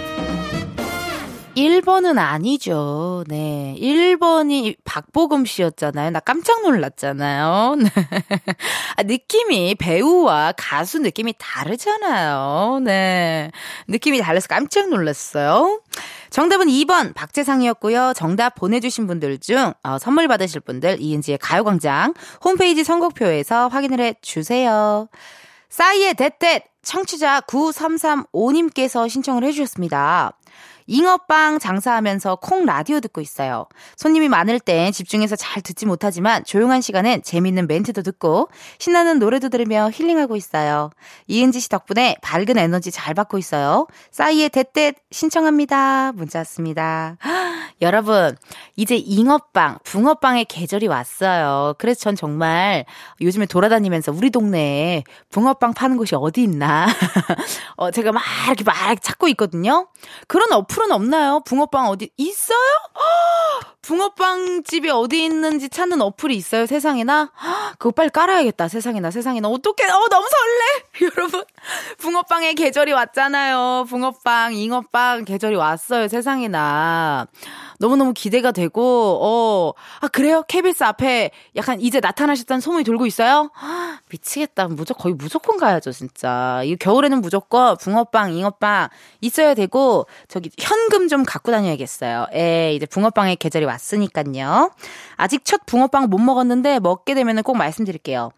1번은 1.58 2.18
아니죠. 2.18 3.24
네. 3.26 3.74
1번이 3.80 4.76
박보검 4.84 5.44
씨였잖아요. 5.44 6.10
나 6.10 6.20
깜짝 6.20 6.62
놀랐잖아요. 6.62 7.74
네. 7.82 7.90
아, 8.96 9.02
느낌이 9.02 9.74
배우와 9.74 10.52
가수 10.56 11.00
느낌이 11.00 11.34
다르잖아요. 11.36 12.80
네. 12.84 13.50
느낌이 13.88 14.20
달라서 14.20 14.46
깜짝 14.46 14.88
놀랐어요. 14.88 15.80
정답은 16.30 16.68
2번 16.68 17.12
박재상이었고요. 17.14 18.12
정답 18.14 18.54
보내주신 18.54 19.08
분들 19.08 19.38
중 19.38 19.72
어, 19.82 19.98
선물 19.98 20.28
받으실 20.28 20.60
분들 20.60 21.00
이은지의 21.00 21.38
가요광장 21.38 22.14
홈페이지 22.44 22.84
선곡표에서 22.84 23.66
확인을 23.66 24.00
해주세요. 24.00 25.08
싸이의 25.70 26.14
대댓 26.14 26.64
청취자 26.82 27.42
9335님께서 27.42 29.08
신청을 29.08 29.44
해주셨습니다. 29.44 30.37
잉어빵 30.88 31.58
장사하면서 31.58 32.36
콩 32.36 32.64
라디오 32.64 32.98
듣고 33.00 33.20
있어요. 33.20 33.66
손님이 33.96 34.28
많을 34.28 34.58
땐 34.58 34.90
집중해서 34.90 35.36
잘 35.36 35.62
듣지 35.62 35.84
못하지만 35.84 36.42
조용한 36.44 36.80
시간엔 36.80 37.22
재밌는 37.22 37.66
멘트도 37.66 38.02
듣고 38.02 38.48
신나는 38.78 39.18
노래도 39.18 39.50
들으며 39.50 39.90
힐링하고 39.92 40.34
있어요. 40.34 40.90
이은지 41.26 41.60
씨 41.60 41.68
덕분에 41.68 42.16
밝은 42.22 42.56
에너지 42.56 42.90
잘 42.90 43.12
받고 43.14 43.36
있어요. 43.36 43.86
싸이의 44.10 44.48
대댓 44.48 44.96
신청합니다. 45.10 46.12
문자 46.12 46.38
왔습니다. 46.40 47.18
여러분, 47.82 48.34
이제 48.74 48.96
잉어빵, 48.96 49.78
붕어빵의 49.84 50.46
계절이 50.46 50.88
왔어요. 50.88 51.74
그래서 51.78 52.00
전 52.00 52.16
정말 52.16 52.86
요즘에 53.20 53.46
돌아다니면서 53.46 54.12
우리 54.12 54.30
동네에 54.30 55.04
붕어빵 55.30 55.74
파는 55.74 55.96
곳이 55.98 56.14
어디 56.16 56.42
있나. 56.42 56.88
어, 57.76 57.90
제가 57.90 58.10
막 58.10 58.22
이렇게 58.46 58.64
막 58.64 58.74
찾고 59.00 59.28
있거든요. 59.28 59.86
그런 60.26 60.50
어플 60.52 60.77
어플은 60.78 60.92
없나요? 60.92 61.40
붕어빵 61.44 61.88
어디 61.88 62.10
있어요? 62.16 62.58
붕어빵 63.82 64.62
집이 64.62 64.88
어디 64.90 65.24
있는지 65.24 65.68
찾는 65.68 66.00
어플이 66.00 66.36
있어요 66.36 66.66
세상에나? 66.66 67.32
그거 67.78 67.90
빨리 67.90 68.10
깔아야겠다 68.10 68.68
세상에나 68.68 69.10
세상에나. 69.10 69.48
어떡해. 69.48 69.90
어 69.90 70.06
너무 70.08 70.26
설레! 70.28 71.10
여러분 71.16 71.44
붕어빵의 71.98 72.54
계절이 72.54 72.92
왔잖아요. 72.92 73.86
붕어빵 73.88 74.54
잉어빵 74.54 75.24
계절이 75.24 75.56
왔어요 75.56 76.06
세상에나 76.08 77.26
너무너무 77.78 78.12
기대가 78.12 78.52
되고, 78.52 79.18
어, 79.22 79.72
아, 80.00 80.08
그래요? 80.08 80.42
KBS 80.48 80.84
앞에 80.84 81.30
약간 81.56 81.80
이제 81.80 82.00
나타나셨다는 82.00 82.60
소문이 82.60 82.84
돌고 82.84 83.06
있어요? 83.06 83.50
아, 83.54 83.98
미치겠다. 84.10 84.68
무조건, 84.68 85.02
거의 85.02 85.14
무조건 85.14 85.58
가야죠, 85.58 85.92
진짜. 85.92 86.60
이 86.64 86.76
겨울에는 86.76 87.20
무조건 87.20 87.76
붕어빵, 87.76 88.32
잉어빵 88.32 88.88
있어야 89.20 89.54
되고, 89.54 90.06
저기 90.28 90.50
현금 90.58 91.08
좀 91.08 91.22
갖고 91.24 91.52
다녀야겠어요. 91.52 92.26
예, 92.34 92.72
이제 92.74 92.86
붕어빵의 92.86 93.36
계절이 93.36 93.64
왔으니까요. 93.64 94.70
아직 95.16 95.44
첫 95.44 95.64
붕어빵 95.66 96.08
못 96.10 96.18
먹었는데 96.18 96.80
먹게 96.80 97.14
되면 97.14 97.42
꼭 97.42 97.56
말씀드릴게요. 97.56 98.32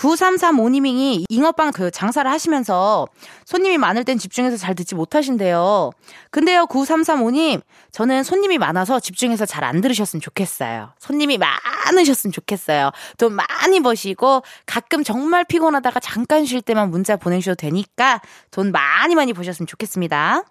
9335님이 0.00 1.24
잉어빵 1.28 1.72
그 1.72 1.90
장사를 1.90 2.28
하시면서 2.30 3.06
손님이 3.44 3.76
많을 3.76 4.04
땐 4.04 4.18
집중해서 4.18 4.56
잘 4.56 4.74
듣지 4.74 4.94
못하신대요. 4.94 5.90
근데요, 6.30 6.66
9335님, 6.66 7.60
저는 7.92 8.22
손님이 8.22 8.58
많아서 8.58 8.98
집중해서 8.98 9.46
잘 9.46 9.60
안 9.60 9.82
들으셨으면 9.82 10.22
좋겠어요. 10.22 10.94
손님이 10.98 11.38
많으셨으면 11.38 12.32
좋겠어요. 12.32 12.90
돈 13.18 13.34
많이 13.34 13.80
버시고 13.80 14.42
가끔 14.64 15.04
정말 15.04 15.44
피곤하다가 15.44 16.00
잠깐 16.00 16.46
쉴 16.46 16.62
때만 16.62 16.90
문자 16.90 17.16
보내주셔도 17.16 17.56
되니까 17.56 18.22
돈 18.50 18.72
많이 18.72 19.14
많이 19.14 19.34
버셨으면 19.34 19.66
좋겠습니다. 19.66 20.44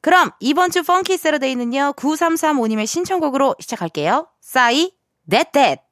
그럼 0.00 0.30
이번 0.38 0.70
주 0.70 0.84
펑키 0.84 1.16
세러데이는요, 1.16 1.94
9335님의 1.96 2.86
신청곡으로 2.86 3.56
시작할게요. 3.58 4.28
싸이, 4.40 4.92
넷넷. 5.24 5.91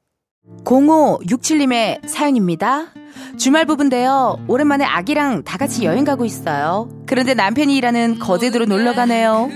0567님의 0.64 2.06
사연입니다. 2.06 2.87
주말 3.37 3.64
부부인데요. 3.64 4.44
오랜만에 4.49 4.85
아기랑 4.85 5.42
다 5.44 5.59
같이 5.59 5.85
여행 5.85 6.04
가고 6.04 6.25
있어요. 6.25 6.88
그런데 7.06 7.35
남편이 7.35 7.76
일하는 7.76 8.18
거제도로 8.18 8.66
놀러 8.66 8.94
가네요. 8.94 9.49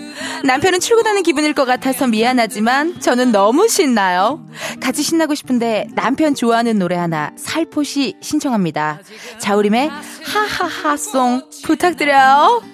남편은 0.44 0.80
출근하는 0.80 1.22
기분일 1.22 1.54
것 1.54 1.64
같아서 1.64 2.06
미안하지만 2.06 3.00
저는 3.00 3.32
너무 3.32 3.68
신나요. 3.68 4.44
같이 4.80 5.02
신나고 5.02 5.34
싶은데 5.34 5.88
남편 5.94 6.34
좋아하는 6.34 6.78
노래 6.78 6.96
하나 6.96 7.32
살포시 7.36 8.16
신청합니다. 8.20 9.00
자우림의 9.38 9.90
하하하송 10.24 11.42
부탁드려요. 11.64 12.73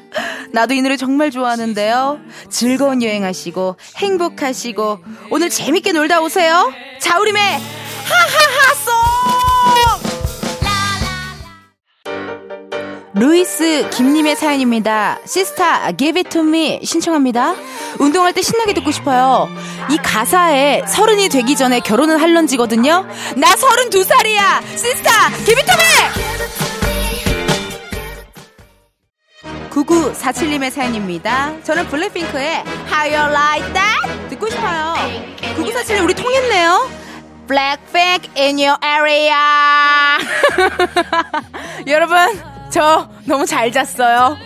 나도 0.53 0.75
이 0.75 0.83
노래 0.83 0.97
정말 0.97 1.31
좋아하는데요. 1.31 2.21
즐거운 2.49 3.03
여행하시고 3.03 3.77
행복하시고 3.97 4.99
오늘 5.31 5.51
재밌게 5.51 5.93
놀다 5.93 6.21
오세요. 6.21 6.73
자우림의 7.01 7.43
하하하송! 7.43 9.11
루이스 13.13 13.91
김님의 13.91 14.37
사연입니다. 14.37 15.19
시스타 15.27 15.93
give 15.93 16.19
it 16.21 16.31
to 16.31 16.41
me 16.41 16.81
신청합니다. 16.83 17.55
운동할 17.99 18.33
때 18.33 18.41
신나게 18.41 18.73
듣고 18.73 18.93
싶어요. 18.93 19.49
이 19.91 19.99
가사에 19.99 20.85
서른이 20.87 21.29
되기 21.29 21.55
전에 21.55 21.81
결혼을 21.81 22.21
할런지거든요. 22.23 23.07
나 23.37 23.57
서른두 23.57 24.05
살이야. 24.05 24.63
시스타 24.71 25.31
give 25.45 25.61
it 25.61 25.67
to 25.67 25.75
me. 25.75 26.70
9947님의 29.71 30.71
사연입니다. 30.71 31.63
저는 31.63 31.87
블랙핑크의 31.89 32.65
How 32.91 33.15
You 33.15 33.33
Like 33.33 33.73
That 33.73 34.29
듣고 34.31 34.49
싶어요. 34.51 34.95
9947님 35.57 36.05
우리 36.05 36.15
통했네요. 36.15 36.91
Blackpink 37.47 38.31
in 38.37 38.59
your 38.59 38.79
area. 38.85 39.35
여러분 41.87 42.17
저 42.71 43.09
너무 43.25 43.47
잘 43.47 43.73
잤어요. 43.73 44.37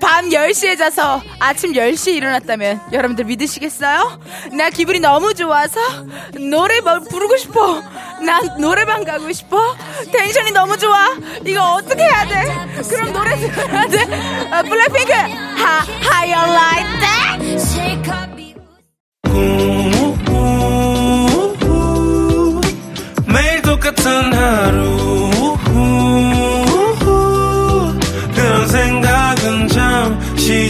밤 0.00 0.28
10시에 0.30 0.78
자서 0.78 1.22
아침 1.38 1.72
10시에 1.72 2.14
일어났다면 2.14 2.80
여러분들 2.92 3.24
믿으시겠어요? 3.26 4.20
나 4.52 4.70
기분이 4.70 4.98
너무 5.00 5.34
좋아서 5.34 5.80
노래 6.50 6.80
뭐 6.80 7.00
부르고 7.00 7.36
싶어. 7.36 7.82
난 8.24 8.58
노래방 8.60 9.04
가고 9.04 9.30
싶어. 9.32 9.76
텐션이 10.12 10.50
너무 10.52 10.76
좋아. 10.78 11.16
이거 11.44 11.74
어떻게 11.74 12.02
해야 12.02 12.26
돼? 12.26 12.82
그럼 12.88 13.12
노래 13.12 13.36
들어야 13.36 13.86
돼. 13.86 14.48
아, 14.50 14.62
블랙핑크, 14.62 15.12
하, 15.12 16.24
you 16.24 16.52
like? 16.52 17.00
매일 23.26 23.62
똑같은 23.62 24.32
하루 24.32 25.19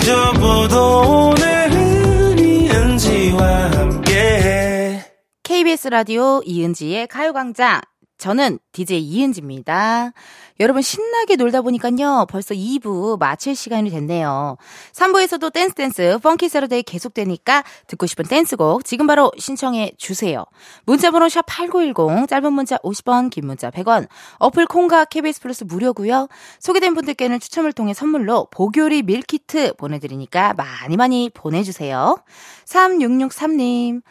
접어도 0.01 1.31
오늘은 1.31 2.39
이은지와 2.39 3.71
함께 3.71 5.01
KBS 5.43 5.89
라디오 5.89 6.43
이은지의 6.45 7.07
가요광장. 7.07 7.81
저는 8.21 8.59
DJ 8.73 9.01
이은지입니다. 9.01 10.13
여러분 10.61 10.83
신나게 10.83 11.37
놀다 11.37 11.63
보니까요. 11.63 12.27
벌써 12.29 12.55
2부 12.55 13.19
마칠 13.19 13.57
시간이 13.57 13.91
됐네요. 13.91 14.59
3부에서도 14.93 15.51
댄스 15.51 15.75
댄스 15.75 16.19
Funky 16.23 16.51
Saturday 16.51 16.83
계속되니까 16.83 17.65
듣고 17.87 18.07
싶은 18.07 18.27
댄스곡 18.27 18.85
지금 18.85 19.07
바로 19.07 19.33
신청해 19.39 19.93
주세요. 19.97 20.45
문자 20.85 21.11
번호 21.11 21.31
샵 21.31 21.47
8910 21.47 22.29
짧은 22.29 22.53
문자 22.53 22.77
50원 22.79 23.31
긴 23.31 23.47
문자 23.47 23.71
100원 23.71 24.07
어플 24.39 24.67
콩과 24.67 25.07
KBS 25.07 25.41
플러스 25.41 25.65
무료고요. 25.65 26.29
소개된 26.59 26.93
분들께는 26.95 27.41
추첨을 27.41 27.73
통해 27.73 27.95
선물로 27.95 28.49
보교리 28.51 29.03
밀키트 29.03 29.77
보내드리니까 29.79 30.53
많이 30.53 30.99
많이 30.99 31.31
보내주세요. 31.33 32.23
3663님 32.67 34.03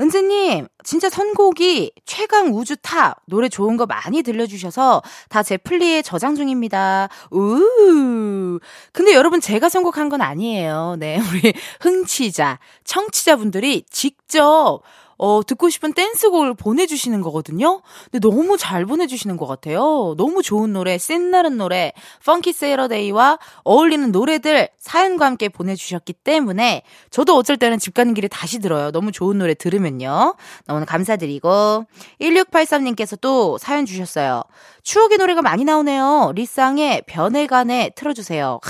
은지님, 0.00 0.68
진짜 0.84 1.10
선곡이 1.10 1.90
최강 2.06 2.54
우주 2.54 2.76
탑 2.76 3.16
노래 3.26 3.48
좋은 3.48 3.76
거 3.76 3.84
많이 3.86 4.22
들려주셔서 4.22 5.02
다 5.28 5.42
제 5.42 5.56
플리에 5.56 6.02
저장 6.02 6.34
중입니다. 6.36 7.08
우. 7.32 8.58
근데 8.92 9.14
여러분 9.14 9.40
제가 9.40 9.68
선곡한 9.68 10.08
건 10.08 10.20
아니에요. 10.20 10.96
네, 10.98 11.18
우리 11.32 11.52
흥치자, 11.80 12.58
청취자분들이 12.84 13.84
직접 13.90 14.80
어, 15.18 15.42
듣고 15.44 15.68
싶은 15.68 15.92
댄스곡을 15.92 16.54
보내주시는 16.54 17.20
거거든요? 17.22 17.82
근데 18.10 18.20
너무 18.20 18.56
잘 18.56 18.86
보내주시는 18.86 19.36
것 19.36 19.46
같아요. 19.46 20.14
너무 20.16 20.42
좋은 20.42 20.72
노래, 20.72 20.96
센나른 20.96 21.58
노래, 21.58 21.92
펑키 22.24 22.52
세러데이와 22.52 23.38
어울리는 23.64 24.10
노래들 24.12 24.68
사연과 24.78 25.26
함께 25.26 25.48
보내주셨기 25.48 26.12
때문에 26.12 26.82
저도 27.10 27.36
어쩔 27.36 27.56
때는 27.56 27.78
집 27.78 27.94
가는 27.94 28.14
길에 28.14 28.28
다시 28.28 28.60
들어요. 28.60 28.92
너무 28.92 29.12
좋은 29.12 29.38
노래 29.38 29.54
들으면요. 29.54 30.36
너무 30.66 30.86
감사드리고, 30.86 31.84
1683님께서 32.20 33.20
또 33.20 33.58
사연 33.58 33.84
주셨어요. 33.86 34.42
추억의 34.82 35.18
노래가 35.18 35.42
많이 35.42 35.64
나오네요. 35.64 36.32
리쌍의 36.34 37.02
변해간에 37.06 37.90
틀어주세요. 37.94 38.60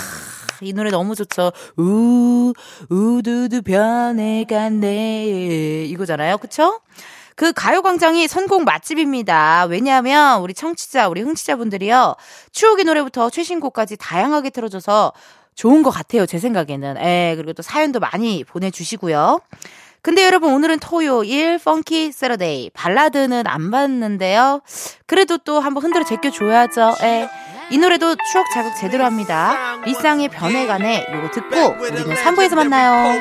이 0.62 0.72
노래 0.72 0.90
너무 0.90 1.14
좋죠. 1.14 1.52
우, 1.76 2.52
우두두 2.88 3.62
변해갔네. 3.62 5.24
이거잖아요. 5.86 6.38
그쵸? 6.38 6.80
그 7.34 7.52
가요광장이 7.52 8.26
선곡 8.26 8.64
맛집입니다. 8.64 9.66
왜냐하면 9.70 10.40
우리 10.40 10.54
청취자, 10.54 11.08
우리 11.08 11.20
흥취자분들이요. 11.22 12.16
추억의 12.50 12.84
노래부터 12.84 13.30
최신곡까지 13.30 13.96
다양하게 13.96 14.50
틀어줘서 14.50 15.12
좋은 15.54 15.84
것 15.84 15.90
같아요. 15.90 16.26
제 16.26 16.38
생각에는. 16.38 16.96
예, 16.98 17.34
그리고 17.36 17.52
또 17.52 17.62
사연도 17.62 18.00
많이 18.00 18.42
보내주시고요. 18.42 19.40
근데 20.02 20.24
여러분 20.24 20.52
오늘은 20.52 20.78
토요일 20.78 21.58
펑키 21.58 22.12
세러데이 22.12 22.70
발라드는 22.70 23.46
안 23.46 23.70
봤는데요. 23.70 24.60
그래도 25.06 25.38
또 25.38 25.60
한번 25.60 25.84
흔들어 25.84 26.04
제껴줘야죠. 26.04 26.94
예. 27.02 27.28
이 27.70 27.78
노래도 27.78 28.16
추억 28.32 28.46
자극 28.54 28.74
제대로 28.76 29.04
합니다. 29.04 29.76
리쌍의 29.84 30.28
변해간에 30.28 31.06
요거 31.12 31.30
듣고 31.30 31.76
우리는 31.82 32.14
3부에서 32.14 32.54
만나요. 32.54 33.20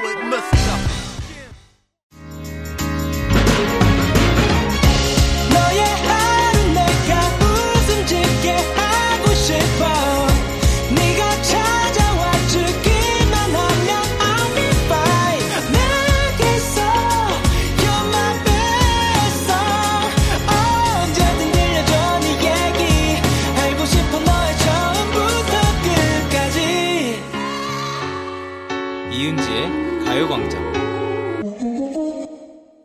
이은지의 29.57 30.05
가요광장 30.05 30.67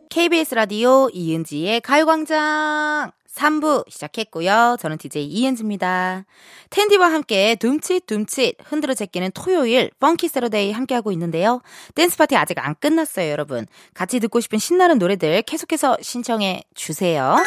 KBS 0.09 0.55
라디오 0.55 1.07
이은지의 1.13 1.81
가요광장 1.81 3.11
3부 3.31 3.89
시작했고요. 3.89 4.77
저는 4.79 4.97
DJ 4.97 5.25
이은지입니다. 5.25 6.25
텐디와 6.69 7.11
함께 7.11 7.55
둠칫둠칫 7.55 8.57
흔들어 8.63 8.93
제끼는 8.93 9.31
토요일 9.33 9.91
Funky 9.99 10.27
Saturday 10.27 10.71
함께하고 10.71 11.11
있는데요. 11.11 11.61
댄스 11.95 12.17
파티 12.17 12.35
아직 12.35 12.57
안 12.59 12.75
끝났어요, 12.79 13.29
여러분. 13.29 13.65
같이 13.93 14.19
듣고 14.19 14.39
싶은 14.39 14.59
신나는 14.59 14.97
노래들 14.97 15.43
계속해서 15.43 15.97
신청해 16.01 16.63
주세요. 16.75 17.37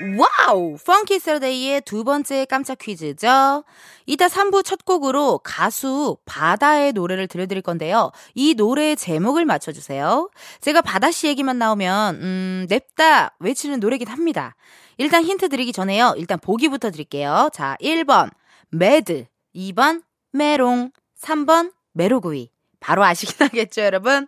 Wow! 0.00 0.76
Funky 0.84 1.18
Saturday의 1.18 1.82
두 1.82 2.04
번째 2.04 2.46
깜짝 2.46 2.78
퀴즈죠. 2.78 3.64
이따 4.06 4.26
3부 4.28 4.64
첫 4.64 4.84
곡으로 4.84 5.38
가수 5.44 6.16
바다의 6.24 6.92
노래를 6.92 7.28
들려드릴 7.28 7.62
건데요. 7.62 8.10
이 8.34 8.54
노래의 8.54 8.96
제목을 8.96 9.44
맞춰주세요. 9.44 10.30
제가 10.60 10.80
바다씨 10.80 11.26
얘기만 11.28 11.58
나오면, 11.58 12.14
음, 12.16 12.66
냅다 12.68 13.36
외치는 13.40 13.80
노래긴 13.80 14.08
합니다. 14.08 14.56
일단 14.96 15.22
힌트 15.24 15.48
드리기 15.50 15.72
전에요. 15.72 16.14
일단 16.16 16.38
보기부터 16.38 16.90
드릴게요. 16.90 17.50
자, 17.52 17.76
1번, 17.80 18.30
Mad. 18.70 19.26
2번, 19.54 20.02
메롱. 20.32 20.92
3번, 21.20 21.72
메로구이. 21.92 22.50
바로 22.80 23.04
아시긴 23.04 23.34
하겠죠, 23.46 23.82
여러분? 23.82 24.26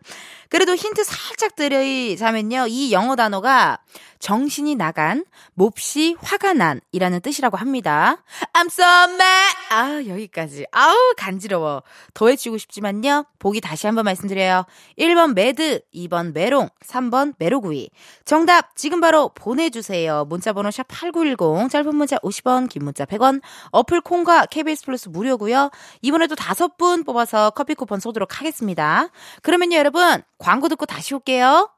그래도 0.53 0.75
힌트 0.75 1.03
살짝 1.03 1.57
드리자면요. 1.57 2.67
이 2.69 2.93
영어 2.93 3.17
단어가 3.17 3.79
정신이 4.19 4.77
나간, 4.77 5.25
몹시 5.55 6.15
화가 6.21 6.53
난이라는 6.53 7.21
뜻이라고 7.23 7.57
합니다. 7.57 8.23
I'm 8.53 8.67
so 8.67 8.85
mad. 9.15 9.57
아, 9.71 10.01
여기까지. 10.07 10.65
아우, 10.71 10.95
간지러워. 11.17 11.83
더 12.15 12.29
해주고 12.29 12.59
싶지만요. 12.59 13.25
보기 13.41 13.61
다시 13.61 13.89
한번 13.89 14.05
말씀드려요. 14.05 14.65
1번 14.97 15.35
Mad, 15.35 15.81
2번 15.93 16.35
메롱, 16.35 16.69
3번 16.87 17.35
메로구이. 17.39 17.91
정답 18.25 18.77
지금 18.77 19.01
바로 19.01 19.31
보내주세요. 19.31 20.27
문자번호 20.29 20.71
샵 20.71 20.87
8910, 20.87 21.69
짧은 21.69 21.97
문자 21.97 22.17
50원, 22.19 22.69
긴 22.69 22.85
문자 22.85 23.05
100원, 23.05 23.41
어플 23.73 24.03
콩과 24.03 24.47
KBS 24.47 24.85
플러스 24.85 25.09
무료고요. 25.09 25.71
이번에도 26.03 26.37
다섯 26.37 26.77
분 26.77 27.03
뽑아서 27.03 27.51
커피 27.51 27.75
쿠폰 27.75 27.99
쏘도록 27.99 28.39
하겠습니다. 28.39 29.09
그러면요, 29.43 29.79
여러분, 29.79 30.23
광고 30.43 30.69
듣고 30.69 30.87
다시 30.87 31.15
올게요. 31.15 31.71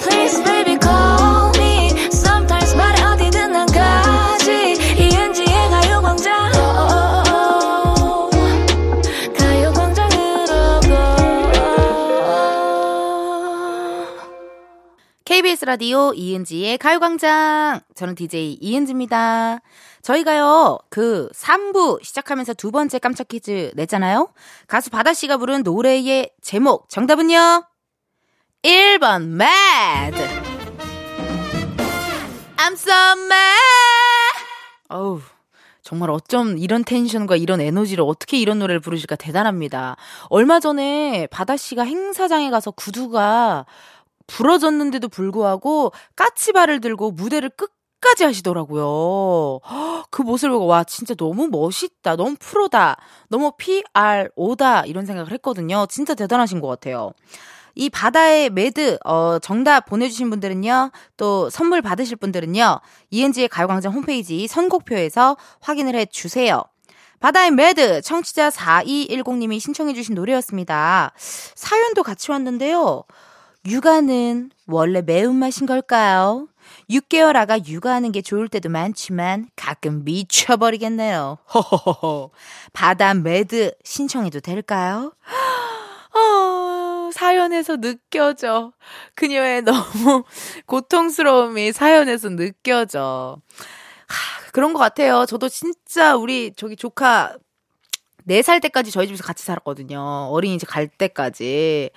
Please 0.00 0.42
baby 0.42 0.78
KBS 15.36 15.66
라디오 15.66 16.14
이은지의 16.14 16.78
가요광장. 16.78 17.80
저는 17.94 18.14
DJ 18.14 18.56
이은지입니다. 18.58 19.58
저희가요, 20.00 20.78
그 20.88 21.28
3부 21.34 22.02
시작하면서 22.02 22.54
두 22.54 22.70
번째 22.70 22.98
깜짝 22.98 23.28
퀴즈 23.28 23.70
냈잖아요? 23.74 24.32
가수 24.66 24.88
바다씨가 24.88 25.36
부른 25.36 25.62
노래의 25.62 26.30
제목, 26.40 26.88
정답은요? 26.88 27.64
1번, 28.62 29.24
mad. 29.38 30.16
I'm 32.56 32.72
so 32.72 32.94
mad. 33.20 33.58
어우. 34.88 35.20
정말 35.82 36.10
어쩜 36.10 36.58
이런 36.58 36.82
텐션과 36.82 37.36
이런 37.36 37.60
에너지를 37.60 38.02
어떻게 38.04 38.38
이런 38.38 38.58
노래를 38.58 38.80
부르실까 38.80 39.14
대단합니다. 39.14 39.94
얼마 40.30 40.58
전에 40.58 41.28
바다 41.30 41.56
씨가 41.56 41.84
행사장에 41.84 42.50
가서 42.50 42.72
구두가 42.72 43.66
부러졌는데도 44.26 45.08
불구하고 45.08 45.92
까치발을 46.16 46.80
들고 46.80 47.12
무대를 47.12 47.50
끝 47.50 47.70
까지 47.98 48.24
하시더라고요. 48.24 49.60
헉, 49.64 50.06
그 50.10 50.20
모습을 50.22 50.52
보고 50.52 50.66
와 50.66 50.84
진짜 50.84 51.14
너무 51.14 51.48
멋있다. 51.48 52.16
너무 52.16 52.36
프로다. 52.38 52.96
너무 53.28 53.52
PRO다 53.56 54.84
이런 54.84 55.06
생각을 55.06 55.32
했거든요. 55.32 55.86
진짜 55.88 56.14
대단하신 56.14 56.60
것 56.60 56.68
같아요. 56.68 57.12
이 57.74 57.90
바다의 57.90 58.50
Mad 58.50 58.98
어 59.04 59.38
정답 59.38 59.86
보내주신 59.86 60.30
분들은요 60.30 60.92
또 61.16 61.50
선물 61.50 61.82
받으실 61.82 62.16
분들은요 62.16 62.80
이은지의 63.10 63.48
가요광장 63.48 63.92
홈페이지 63.92 64.46
선곡표에서 64.46 65.36
확인을 65.60 65.94
해주세요. 65.94 66.62
바다의 67.20 67.50
Mad 67.50 68.02
청취자 68.02 68.50
4210님이 68.50 69.58
신청해주신 69.60 70.14
노래였습니다. 70.14 71.12
사연도 71.16 72.02
같이 72.02 72.30
왔는데요. 72.30 73.04
육아는 73.66 74.50
원래 74.66 75.02
매운맛인 75.02 75.66
걸까요? 75.66 76.48
6개월 76.90 77.36
아가 77.36 77.58
육아하는 77.64 78.12
게 78.12 78.22
좋을 78.22 78.48
때도 78.48 78.68
많지만 78.68 79.48
가끔 79.56 80.04
미쳐버리겠네요. 80.04 81.38
허허허허. 81.52 82.30
바다 82.72 83.14
Mad 83.14 83.72
신청해도 83.84 84.40
될까요? 84.40 85.12
어, 86.14 87.10
사연에서 87.12 87.76
느껴져. 87.76 88.72
그녀의 89.14 89.62
너무 89.62 90.24
고통스러움이 90.66 91.72
사연에서 91.72 92.30
느껴져. 92.30 93.38
하, 94.06 94.50
그런 94.52 94.72
것 94.72 94.78
같아요. 94.78 95.26
저도 95.26 95.48
진짜 95.48 96.16
우리 96.16 96.52
저기 96.56 96.76
조카 96.76 97.36
4살 98.28 98.60
때까지 98.60 98.90
저희 98.90 99.06
집에서 99.06 99.22
같이 99.22 99.44
살았거든요. 99.44 100.28
어린이집 100.30 100.66
갈 100.68 100.88
때까지. 100.88 101.90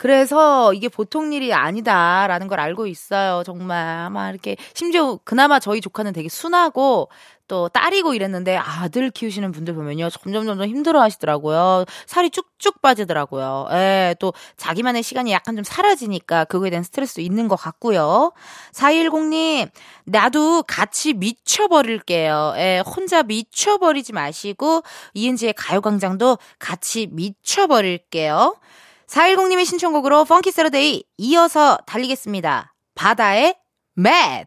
그래서 0.00 0.72
이게 0.72 0.88
보통 0.88 1.34
일이 1.34 1.52
아니다라는 1.52 2.48
걸 2.48 2.58
알고 2.58 2.86
있어요. 2.86 3.42
정말 3.44 3.86
아마 3.98 4.30
이렇게 4.30 4.56
심지어 4.72 5.18
그나마 5.24 5.58
저희 5.58 5.82
조카는 5.82 6.14
되게 6.14 6.30
순하고 6.30 7.10
또 7.48 7.68
딸이고 7.68 8.14
이랬는데 8.14 8.56
아들 8.56 9.10
키우시는 9.10 9.52
분들 9.52 9.74
보면요 9.74 10.08
점점 10.08 10.46
점점 10.46 10.66
힘들어 10.66 11.02
하시더라고요. 11.02 11.84
살이 12.06 12.30
쭉쭉 12.30 12.80
빠지더라고요. 12.80 13.68
예, 13.72 14.14
또 14.18 14.32
자기만의 14.56 15.02
시간이 15.02 15.32
약간 15.32 15.54
좀 15.54 15.64
사라지니까 15.64 16.46
그거에 16.46 16.70
대한 16.70 16.82
스트레스도 16.82 17.20
있는 17.20 17.46
것 17.46 17.56
같고요. 17.56 18.32
4210님, 18.72 19.68
나도 20.04 20.62
같이 20.62 21.12
미쳐버릴게요. 21.12 22.54
예, 22.56 22.82
혼자 22.86 23.22
미쳐버리지 23.22 24.14
마시고 24.14 24.82
이은지의 25.12 25.52
가요광장도 25.52 26.38
같이 26.58 27.06
미쳐버릴게요. 27.10 28.56
410님의 29.10 29.66
신청곡으로 29.66 30.24
펑키 30.24 30.52
세러데이 30.52 31.02
이어서 31.18 31.78
달리겠습니다. 31.86 32.74
바다의 32.94 33.56
Mad. 33.98 34.46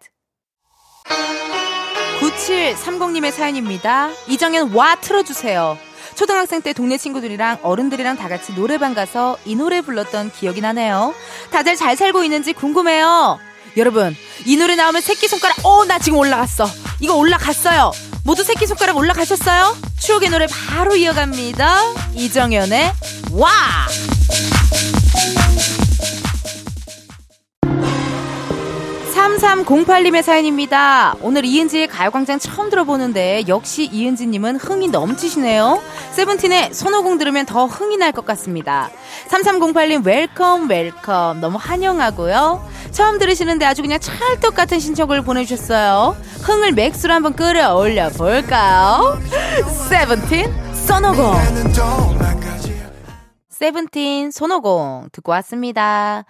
9730님의 2.21 3.31
사연입니다. 3.31 4.09
이정현 4.27 4.73
와 4.73 4.95
틀어주세요. 4.95 5.77
초등학생 6.15 6.61
때 6.61 6.71
동네 6.71 6.97
친구들이랑 6.97 7.59
어른들이랑 7.63 8.15
다 8.15 8.29
같이 8.29 8.53
노래방 8.53 8.93
가서 8.93 9.37
이 9.45 9.55
노래 9.55 9.81
불렀던 9.81 10.31
기억이 10.31 10.61
나네요. 10.61 11.13
다들 11.51 11.75
잘 11.75 11.97
살고 11.97 12.23
있는지 12.23 12.53
궁금해요. 12.53 13.39
여러분, 13.75 14.15
이 14.45 14.55
노래 14.55 14.75
나오면 14.75 15.01
새끼손가락, 15.01 15.65
어, 15.65 15.83
나 15.85 15.99
지금 15.99 16.19
올라갔어. 16.19 16.65
이거 17.01 17.15
올라갔어요. 17.15 17.91
모두 18.23 18.43
새끼손가락 18.43 18.95
올라가셨어요? 18.97 19.75
추억의 19.99 20.29
노래 20.29 20.47
바로 20.47 20.95
이어갑니다. 20.95 21.77
이정현의 22.15 22.93
와! 23.31 23.49
3308님의 29.23 30.21
사연입니다. 30.21 31.15
오늘 31.21 31.45
이은지의 31.45 31.87
가요광장 31.87 32.39
처음 32.39 32.69
들어보는데 32.69 33.45
역시 33.47 33.85
이은지님은 33.85 34.57
흥이 34.57 34.89
넘치시네요. 34.89 35.81
세븐틴의 36.11 36.73
손오공 36.73 37.17
들으면 37.17 37.45
더 37.45 37.65
흥이 37.65 37.97
날 37.97 38.11
것 38.13 38.25
같습니다. 38.25 38.89
3308님 39.29 40.05
welcome 40.05 40.67
welcome 40.69 41.39
너무 41.41 41.57
환영하고요. 41.59 42.67
처음 42.91 43.17
들으시는데 43.17 43.65
아주 43.65 43.81
그냥 43.81 43.99
찰떡 43.99 44.53
같은 44.55 44.79
신청을 44.79 45.23
보내주셨어요. 45.23 46.15
흥을 46.43 46.73
max로 46.73 47.13
한번 47.13 47.33
끌어올려 47.33 48.09
볼까요? 48.09 49.19
세븐틴 49.89 50.53
손오공 50.85 51.33
세븐틴 53.49 54.31
손오공 54.31 55.09
듣고 55.13 55.31
왔습니다. 55.31 56.25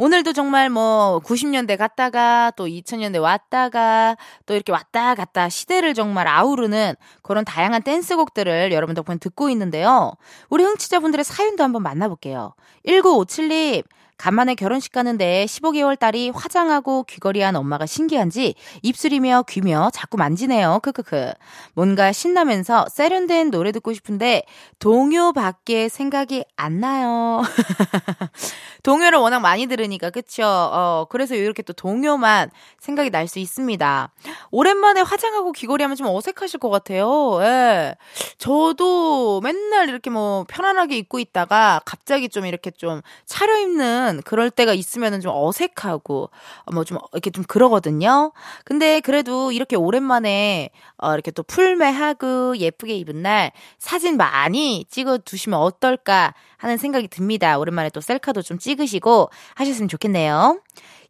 오늘도 0.00 0.32
정말 0.32 0.70
뭐 0.70 1.20
90년대 1.24 1.76
갔다가 1.76 2.52
또 2.56 2.66
2000년대 2.66 3.20
왔다가 3.20 4.16
또 4.46 4.54
이렇게 4.54 4.70
왔다 4.70 5.16
갔다 5.16 5.48
시대를 5.48 5.92
정말 5.94 6.28
아우르는 6.28 6.94
그런 7.22 7.44
다양한 7.44 7.82
댄스곡들을 7.82 8.70
여러분 8.72 8.94
덕분에 8.94 9.18
듣고 9.18 9.50
있는데요. 9.50 10.12
우리 10.50 10.62
흥취자분들의 10.62 11.24
사연도 11.24 11.64
한번 11.64 11.82
만나볼게요. 11.82 12.54
1957님, 12.86 13.82
간만에 14.18 14.56
결혼식 14.56 14.92
가는데 14.92 15.46
15개월 15.46 15.98
딸이 15.98 16.30
화장하고 16.34 17.04
귀걸이한 17.04 17.54
엄마가 17.56 17.86
신기한지 17.86 18.54
입술이며 18.82 19.44
귀며 19.48 19.90
자꾸 19.94 20.16
만지네요. 20.16 20.80
크크크. 20.82 21.32
뭔가 21.74 22.12
신나면서 22.12 22.86
세련된 22.90 23.50
노래 23.50 23.70
듣고 23.72 23.92
싶은데 23.94 24.42
동요밖에 24.80 25.88
생각이 25.88 26.44
안 26.56 26.80
나요. 26.80 27.42
동요를 28.82 29.18
워낙 29.18 29.40
많이 29.40 29.66
들으니까 29.66 30.10
그쵸? 30.10 30.42
어 30.44 31.06
그래서 31.08 31.34
이렇게 31.34 31.62
또 31.62 31.72
동요만 31.72 32.50
생각이 32.80 33.10
날 33.10 33.28
수 33.28 33.38
있습니다. 33.40 34.10
오랜만에 34.50 35.02
화장하고 35.02 35.52
귀걸이 35.52 35.82
하면 35.82 35.96
좀 35.96 36.06
어색하실 36.06 36.60
것 36.60 36.70
같아요. 36.70 37.38
예. 37.42 37.94
저도 38.38 39.42
맨날 39.42 39.90
이렇게 39.90 40.08
뭐 40.08 40.46
편안하게 40.48 40.96
입고 40.96 41.18
있다가 41.18 41.82
갑자기 41.84 42.30
좀 42.30 42.46
이렇게 42.46 42.70
좀 42.70 43.02
차려입는 43.26 44.07
그럴 44.24 44.50
때가 44.50 44.72
있으면은 44.74 45.20
좀 45.20 45.32
어색하고 45.34 46.30
뭐 46.72 46.84
좀 46.84 46.98
이렇게 47.12 47.30
좀 47.30 47.44
그러거든요. 47.44 48.32
근데 48.64 49.00
그래도 49.00 49.52
이렇게 49.52 49.76
오랜만에 49.76 50.70
어 50.96 51.12
이렇게 51.12 51.30
또 51.30 51.42
풀매하고 51.42 52.56
예쁘게 52.56 52.96
입은 52.96 53.22
날 53.22 53.52
사진 53.78 54.16
많이 54.16 54.84
찍어 54.90 55.18
두시면 55.18 55.58
어떨까 55.58 56.34
하는 56.56 56.76
생각이 56.76 57.08
듭니다. 57.08 57.58
오랜만에 57.58 57.90
또 57.90 58.00
셀카도 58.00 58.42
좀 58.42 58.58
찍으시고 58.58 59.30
하셨으면 59.54 59.88
좋겠네요. 59.88 60.60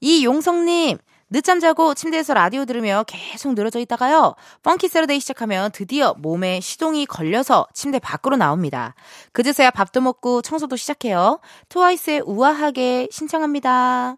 이 0.00 0.24
용성님, 0.24 0.98
늦잠 1.30 1.60
자고 1.60 1.92
침대에서 1.92 2.32
라디오 2.32 2.64
들으며 2.64 3.04
계속 3.06 3.54
늘어져 3.54 3.78
있다가요. 3.80 4.34
Funky 4.62 4.88
Saturday 4.88 5.20
시작하면 5.20 5.70
드디어 5.72 6.14
몸에 6.16 6.60
시동이 6.60 7.04
걸려서 7.04 7.66
침대 7.74 7.98
밖으로 7.98 8.36
나옵니다. 8.36 8.94
그제서야 9.32 9.70
밥도 9.70 10.00
먹고 10.00 10.40
청소도 10.40 10.76
시작해요. 10.76 11.40
트와이스의 11.68 12.22
우아하게 12.24 13.08
신청합니다. 13.10 14.16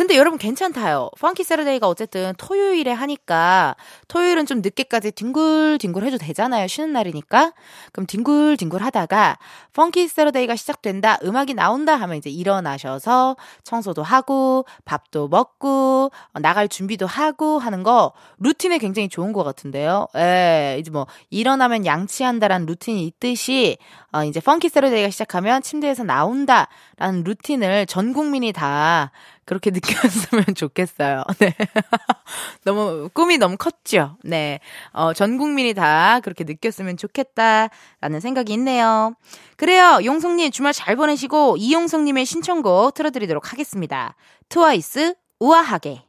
근데 0.00 0.16
여러분 0.16 0.38
괜찮다요. 0.38 1.10
Funky 1.20 1.44
Saturday가 1.44 1.86
어쨌든 1.86 2.32
토요일에 2.38 2.90
하니까 2.90 3.76
토요일은 4.08 4.46
좀 4.46 4.62
늦게까지 4.62 5.12
뒹굴뒹굴 5.12 6.04
해도 6.04 6.16
되잖아요. 6.16 6.68
쉬는 6.68 6.94
날이니까. 6.94 7.52
그럼 7.92 8.06
뒹굴뒹굴 8.06 8.82
하다가 8.82 9.36
Funky 9.74 10.08
Saturday가 10.08 10.56
시작된다. 10.56 11.18
음악이 11.22 11.52
나온다 11.52 11.96
하면 11.96 12.16
이제 12.16 12.30
일어나셔서 12.30 13.36
청소도 13.62 14.02
하고 14.02 14.64
밥도 14.86 15.28
먹고 15.28 16.10
어, 16.32 16.40
나갈 16.40 16.66
준비도 16.66 17.06
하고 17.06 17.58
하는 17.58 17.82
거 17.82 18.12
루틴에 18.38 18.78
굉장히 18.78 19.10
좋은 19.10 19.34
것 19.34 19.44
같은데요. 19.44 20.06
예, 20.16 20.78
이제 20.80 20.90
뭐 20.90 21.06
일어나면 21.28 21.84
양치한다라는 21.84 22.64
루틴이 22.64 23.06
있듯이 23.06 23.76
어, 24.12 24.24
이제 24.24 24.40
펑키 24.40 24.70
세러데이가 24.70 25.10
시작하면 25.10 25.60
침대에서 25.60 26.04
나온다라는 26.04 27.22
루틴을 27.22 27.84
전 27.84 28.14
국민이 28.14 28.54
다 28.54 29.12
그렇게 29.50 29.72
느꼈으면 29.72 30.44
좋겠어요. 30.54 31.24
네. 31.40 31.52
너무, 32.64 33.10
꿈이 33.12 33.36
너무 33.36 33.56
컸죠. 33.56 34.16
네. 34.22 34.60
어, 34.92 35.12
전 35.12 35.38
국민이 35.38 35.74
다 35.74 36.20
그렇게 36.20 36.44
느꼈으면 36.44 36.96
좋겠다라는 36.96 38.20
생각이 38.20 38.52
있네요. 38.52 39.16
그래요. 39.56 39.98
용성님 40.04 40.52
주말 40.52 40.72
잘 40.72 40.94
보내시고, 40.94 41.56
이용성님의 41.58 42.26
신청곡 42.26 42.94
틀어드리도록 42.94 43.50
하겠습니다. 43.50 44.14
트와이스, 44.50 45.16
우아하게. 45.40 46.04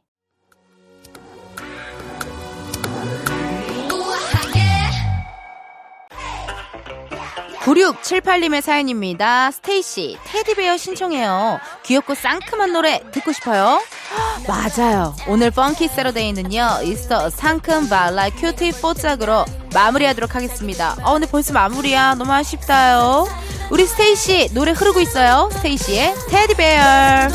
9678님의 7.62 8.60
사연입니다. 8.60 9.50
스테이씨, 9.52 10.18
Teddy 10.24 10.53
Bear 10.53 10.76
신청해요. 10.76 11.60
귀엽고 11.84 12.14
상큼한 12.14 12.72
노래 12.72 13.00
듣고 13.12 13.32
싶어요? 13.32 13.80
맞아요. 14.48 15.14
오늘 15.28 15.50
Funky 15.52 15.86
Saturday는요, 15.88 16.80
있어 16.84 17.30
상큼 17.30 17.88
발라 17.88 18.28
cutie 18.30 18.72
뽀짝으로 18.80 19.44
마무리하도록 19.74 20.34
하겠습니다. 20.34 20.96
어, 21.04 21.12
근데 21.12 21.28
벌써 21.28 21.52
마무리야. 21.52 22.16
너무 22.16 22.32
아쉽다요. 22.32 23.28
우리 23.70 23.86
스테이씨, 23.86 24.52
노래 24.54 24.72
흐르고 24.72 25.00
있어요. 25.00 25.48
스테이씨의 25.52 26.14
Teddy 26.30 26.79
Bear. 26.79 27.28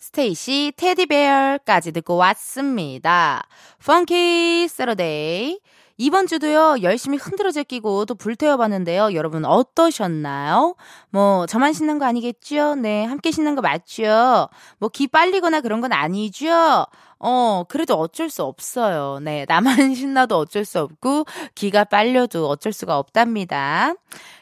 스테이씨 0.00 0.72
Teddy 0.76 1.17
Bear까지 1.17 1.92
듣고 1.92 2.16
왔습니다. 2.16 3.44
Funky 3.84 4.66
Saturday. 4.68 5.60
이번 6.02 6.26
주도요, 6.26 6.76
열심히 6.80 7.18
흔들어 7.18 7.50
제끼고 7.50 8.06
또 8.06 8.14
불태워 8.14 8.56
봤는데요. 8.56 9.12
여러분 9.12 9.44
어떠셨나요? 9.44 10.74
뭐, 11.10 11.44
저만 11.44 11.74
신난 11.74 11.98
거 11.98 12.06
아니겠죠? 12.06 12.76
네, 12.76 13.04
함께 13.04 13.30
신난 13.30 13.54
거 13.54 13.60
맞죠? 13.60 14.48
뭐, 14.78 14.88
기 14.88 15.06
빨리거나 15.06 15.60
그런 15.60 15.82
건 15.82 15.92
아니죠? 15.92 16.86
어, 17.22 17.64
그래도 17.68 17.94
어쩔 17.96 18.30
수 18.30 18.42
없어요. 18.42 19.18
네, 19.20 19.44
나만 19.46 19.74
신나도 19.94 20.38
어쩔 20.38 20.64
수 20.64 20.80
없고, 20.80 21.26
기가 21.54 21.84
빨려도 21.84 22.48
어쩔 22.48 22.72
수가 22.72 22.98
없답니다. 22.98 23.92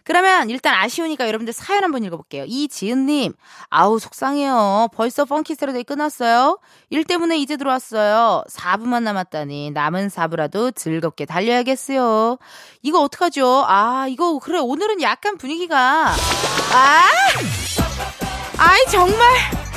그러면 0.05 0.49
일단 0.49 0.75
아쉬우니까 0.75 1.27
여러분들 1.27 1.53
사연 1.53 1.83
한번 1.85 2.05
읽어볼게요. 2.05 2.45
이지은님, 2.47 3.35
아우, 3.69 3.99
속상해요. 3.99 4.89
벌써 4.95 5.25
펑키 5.25 5.57
세러데이 5.57 5.83
끝났어요? 5.83 6.61
일 6.89 7.05
때문에 7.05 7.37
이제 7.37 7.57
들어왔어요. 7.57 8.45
4부만 8.49 9.03
남았다니, 9.03 9.73
남은 9.73 10.09
4부라도 10.09 10.75
즐겁게 10.75 11.27
달려야겠어요. 11.27 12.39
이거 12.83 13.01
어떡하죠? 13.01 13.65
아, 13.67 14.07
이거, 14.09 14.39
그래, 14.39 14.59
오늘은 14.61 15.03
약간 15.03 15.37
분위기가, 15.37 16.07
아! 16.73 17.03
아이, 18.57 18.85
정말. 18.91 19.68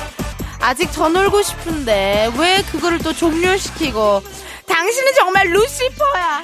아직 0.62 0.92
더 0.92 1.08
놀고 1.08 1.42
싶은데 1.42 2.30
왜 2.38 2.62
그거를 2.70 2.98
또 2.98 3.12
종료시키고? 3.12 4.22
당신은 4.66 5.12
정말 5.14 5.48
루시퍼야. 5.48 6.42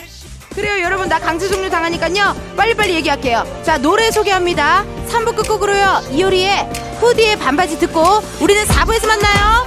그래요 0.55 0.83
여러분. 0.83 1.09
나 1.09 1.21
강제 1.21 1.49
종료 1.49 1.71
당하니까요. 1.71 2.35
빨리빨리 2.57 2.95
얘기할게요. 2.95 3.45
자 3.65 3.79
노래 3.79 4.11
소개합니다. 4.11 4.85
3부 5.09 5.37
끝곡으로요. 5.37 6.09
이효리의 6.11 6.69
후디의 7.01 7.39
반바지 7.39 7.79
듣고 7.79 8.03
우리는 8.41 8.65
4부에서 8.65 9.07
만나요 9.07 9.67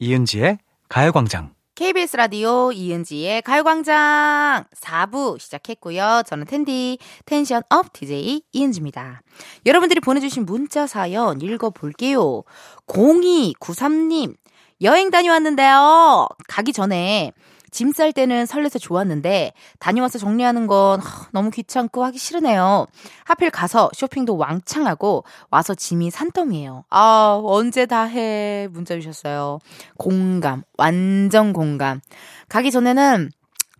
이은지의 0.00 0.58
가요광장. 0.88 1.54
KBS 1.74 2.16
라디오 2.16 2.72
이은지의 2.72 3.42
가요광장 3.42 4.64
4부 4.76 5.38
시작했고요. 5.40 6.22
저는 6.26 6.46
텐디 6.46 6.98
tension 7.24 7.62
up 7.68 7.92
DJ 7.92 8.42
이은지입니다. 8.52 9.22
여러분들이 9.66 10.00
보내주신 10.00 10.44
문자 10.44 10.86
사연 10.86 11.40
읽어볼게요. 11.40 12.42
0293님 12.86 14.36
여행 14.82 15.10
다녀왔는데요. 15.10 16.28
가기 16.48 16.72
전에 16.72 17.32
짐 17.70 17.92
쌀 17.92 18.12
때는 18.12 18.46
설레서 18.46 18.78
좋았는데 18.78 19.52
다녀와서 19.78 20.18
정리하는 20.18 20.66
건 20.66 21.00
하, 21.00 21.26
너무 21.32 21.50
귀찮고 21.50 22.04
하기 22.04 22.18
싫으네요. 22.18 22.86
하필 23.24 23.50
가서 23.50 23.90
쇼핑도 23.94 24.36
왕창 24.36 24.86
하고 24.86 25.24
와서 25.50 25.74
짐이 25.74 26.10
산더미예요. 26.10 26.84
아 26.90 27.40
언제 27.44 27.86
다 27.86 28.04
해 28.04 28.68
문자 28.70 28.94
주셨어요. 28.94 29.58
공감 29.96 30.62
완전 30.76 31.52
공감. 31.52 32.00
가기 32.48 32.70
전에는 32.70 33.30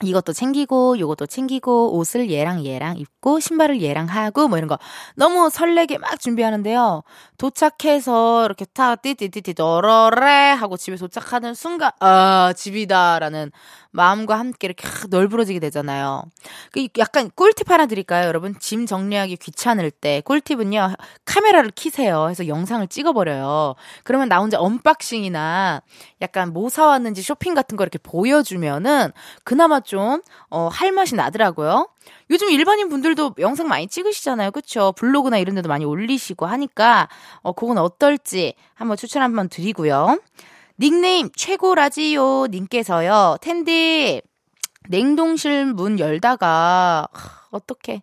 이것도 0.02 0.32
챙기고 0.32 0.98
요것도 0.98 1.26
챙기고 1.26 1.96
옷을 1.96 2.30
얘랑 2.30 2.64
얘랑 2.64 2.98
입고 2.98 3.40
신발을 3.40 3.82
얘랑 3.82 4.06
하고 4.06 4.48
뭐 4.48 4.58
이런 4.58 4.68
거 4.68 4.78
너무 5.16 5.50
설레게 5.50 5.98
막 5.98 6.18
준비하는데요. 6.20 7.02
도착해서 7.36 8.44
이렇게 8.44 8.64
타 8.66 8.96
띠띠띠띠 8.96 9.54
너러래 9.56 10.52
하고 10.52 10.76
집에 10.76 10.96
도착하는 10.96 11.54
순간 11.54 11.90
아 12.00 12.52
집이다라는 12.56 13.50
마음과 13.98 14.38
함께 14.38 14.68
이렇게 14.68 14.86
확 14.86 15.10
널브러지게 15.10 15.58
되잖아요. 15.58 16.22
그 16.70 16.86
약간 16.98 17.30
꿀팁 17.34 17.68
하나 17.68 17.86
드릴까요, 17.86 18.28
여러분? 18.28 18.54
짐 18.60 18.86
정리하기 18.86 19.36
귀찮을 19.38 19.90
때 19.90 20.22
꿀팁은요 20.24 20.94
카메라를 21.24 21.72
키세요. 21.72 22.28
해서 22.28 22.46
영상을 22.46 22.86
찍어버려요. 22.86 23.74
그러면 24.04 24.28
나 24.28 24.38
혼자 24.38 24.60
unboxing이나 24.60 25.82
약간 26.22 26.52
뭐 26.52 26.68
사왔는지 26.68 27.22
쇼핑 27.22 27.54
같은 27.54 27.76
거 27.76 27.82
이렇게 27.82 27.98
보여주면은 27.98 29.10
그나마 29.42 29.80
좀, 29.80 30.22
어, 30.48 30.68
할 30.68 30.92
맛이 30.92 31.16
나더라고요. 31.16 31.88
요즘 32.30 32.50
일반인 32.50 32.88
분들도 32.88 33.34
영상 33.40 33.66
많이 33.66 33.88
찍으시잖아요. 33.88 34.52
그쵸? 34.52 34.92
블로그나 34.96 35.38
이런 35.38 35.56
데도 35.56 35.68
많이 35.68 35.84
올리시고 35.84 36.46
하니까, 36.46 37.08
어, 37.42 37.52
그건 37.52 37.78
어떨지 37.78 38.54
한번 38.74 38.96
추천 38.96 39.22
한번 39.22 39.48
드리고요. 39.48 40.18
닉네임 40.80 41.30
최고라지요 41.34 42.46
님께서요. 42.50 43.36
텐디, 43.40 44.22
냉동실 44.88 45.74
문 45.74 45.98
열다가, 45.98 47.08
하, 47.12 47.30
어떡해. 47.50 48.02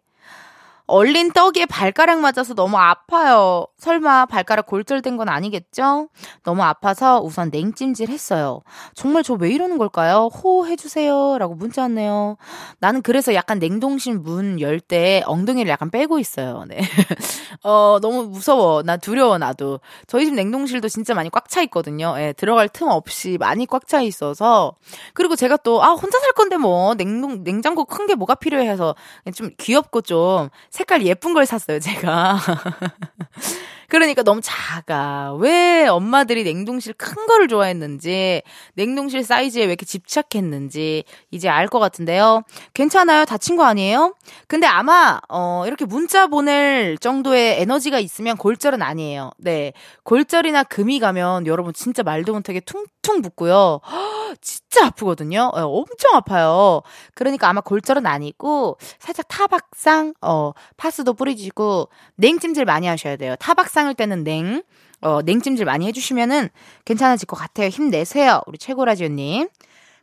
얼린 0.87 1.31
떡에 1.31 1.65
발가락 1.65 2.19
맞아서 2.19 2.53
너무 2.53 2.77
아파요. 2.77 3.65
설마 3.79 4.27
발가락 4.27 4.67
골절된 4.67 5.17
건 5.17 5.29
아니겠죠? 5.29 6.09
너무 6.43 6.61
아파서 6.63 7.19
우선 7.21 7.49
냉찜질 7.51 8.09
했어요. 8.09 8.61
정말 8.93 9.23
저 9.23 9.35
왜 9.35 9.49
이러는 9.51 9.77
걸까요? 9.77 10.27
호해주세요. 10.27 11.37
라고 11.39 11.55
문자 11.55 11.81
왔네요. 11.83 12.37
나는 12.79 13.01
그래서 13.01 13.33
약간 13.33 13.59
냉동실 13.59 14.19
문 14.19 14.59
열 14.61 14.79
때 14.79 15.23
엉덩이를 15.25 15.69
약간 15.71 15.89
빼고 15.89 16.19
있어요. 16.19 16.63
네. 16.67 16.77
어, 17.63 17.97
너무 18.01 18.23
무서워. 18.27 18.83
나 18.83 18.97
두려워, 18.97 19.37
나도. 19.37 19.79
저희 20.07 20.25
집 20.25 20.33
냉동실도 20.35 20.87
진짜 20.89 21.13
많이 21.13 21.29
꽉 21.29 21.49
차 21.49 21.61
있거든요. 21.63 22.15
예, 22.17 22.33
들어갈 22.33 22.67
틈 22.69 22.87
없이 22.89 23.37
많이 23.39 23.65
꽉 23.65 23.87
차 23.87 24.01
있어서. 24.01 24.75
그리고 25.13 25.35
제가 25.35 25.57
또, 25.57 25.83
아, 25.83 25.89
혼자 25.93 26.19
살 26.19 26.31
건데 26.33 26.57
뭐, 26.57 26.95
냉동, 26.95 27.43
냉장고 27.43 27.85
큰 27.85 28.05
게 28.05 28.13
뭐가 28.13 28.35
필요해 28.35 28.67
해서 28.69 28.93
좀 29.33 29.49
귀엽고 29.57 30.01
좀 30.01 30.49
색깔 30.75 31.03
예쁜 31.05 31.33
걸 31.33 31.45
샀어요, 31.45 31.79
제가. 31.79 32.37
그러니까 33.87 34.23
너무 34.23 34.41
작아. 34.43 35.35
왜 35.35 35.87
엄마들이 35.87 36.43
냉동실 36.43 36.93
큰 36.93 37.27
거를 37.27 37.47
좋아했는지, 37.47 38.41
냉동실 38.73 39.23
사이즈에 39.23 39.61
왜 39.61 39.67
이렇게 39.69 39.85
집착했는지, 39.85 41.03
이제 41.31 41.47
알 41.49 41.67
것 41.67 41.79
같은데요. 41.79 42.43
괜찮아요? 42.73 43.25
다친 43.25 43.55
거 43.55 43.63
아니에요? 43.65 44.15
근데 44.47 44.67
아마, 44.67 45.19
어, 45.29 45.63
이렇게 45.65 45.85
문자 45.85 46.27
보낼 46.27 46.97
정도의 46.97 47.61
에너지가 47.61 47.99
있으면 47.99 48.35
골절은 48.37 48.81
아니에요. 48.81 49.31
네. 49.37 49.71
골절이나 50.03 50.63
금이 50.63 50.99
가면 50.99 51.47
여러분 51.47 51.73
진짜 51.73 52.03
말도 52.03 52.33
못하게 52.33 52.59
퉁 52.59 52.85
퉁 53.05 53.21
붓고요. 53.21 53.81
진짜 54.41 54.87
아프거든요. 54.87 55.51
어, 55.53 55.61
엄청 55.61 56.15
아파요. 56.15 56.81
그러니까 57.13 57.47
아마 57.47 57.61
골절은 57.61 58.07
아니고 58.07 58.77
살짝 58.97 59.27
타박상, 59.27 60.15
어, 60.21 60.53
파스도 60.75 61.13
뿌리시고 61.13 61.89
냉찜질 62.15 62.65
많이 62.65 62.87
하셔야 62.87 63.15
돼요. 63.15 63.35
타박상일 63.39 63.93
때는 63.93 64.23
냉, 64.23 64.63
어, 65.01 65.21
냉찜질 65.21 65.65
많이 65.65 65.85
해주시면은 65.85 66.49
괜찮아질 66.85 67.27
것 67.27 67.35
같아요. 67.35 67.67
힘내세요. 67.67 68.41
우리 68.47 68.57
최고라지요님. 68.57 69.49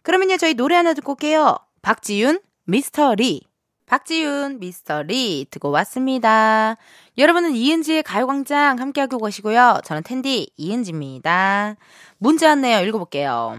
그러면요, 0.02 0.36
저희 0.36 0.54
노래 0.54 0.76
하나 0.76 0.94
듣고 0.94 1.12
올게요. 1.12 1.56
박지윤, 1.82 2.40
Mr. 2.66 3.16
Lee. 3.16 3.42
박지윤, 3.92 4.58
Mr. 4.58 5.02
Lee 5.02 5.46
듣고 5.50 5.68
왔습니다. 5.70 6.78
여러분은 7.18 7.54
이은지의 7.54 8.02
가요광장 8.04 8.78
함께하고 8.78 9.18
계시고요. 9.18 9.82
저는 9.84 10.02
텐디 10.02 10.50
이은지입니다. 10.56 11.76
문제 12.16 12.46
왔네요. 12.46 12.86
읽어볼게요. 12.86 13.58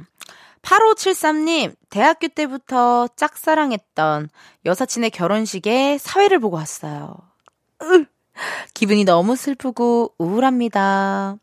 8573님, 0.64 1.76
대학교 1.92 2.30
때부터 2.30 3.10
짝사랑했던 3.16 4.30
여사친의 4.66 5.12
결혼식에 5.12 6.00
사회를 6.00 6.40
보고 6.40 6.58
왔어요. 6.58 7.16
으, 7.84 8.06
기분이 8.74 9.04
너무 9.06 9.36
슬프고 9.36 10.14
우울합니다. 10.18 11.38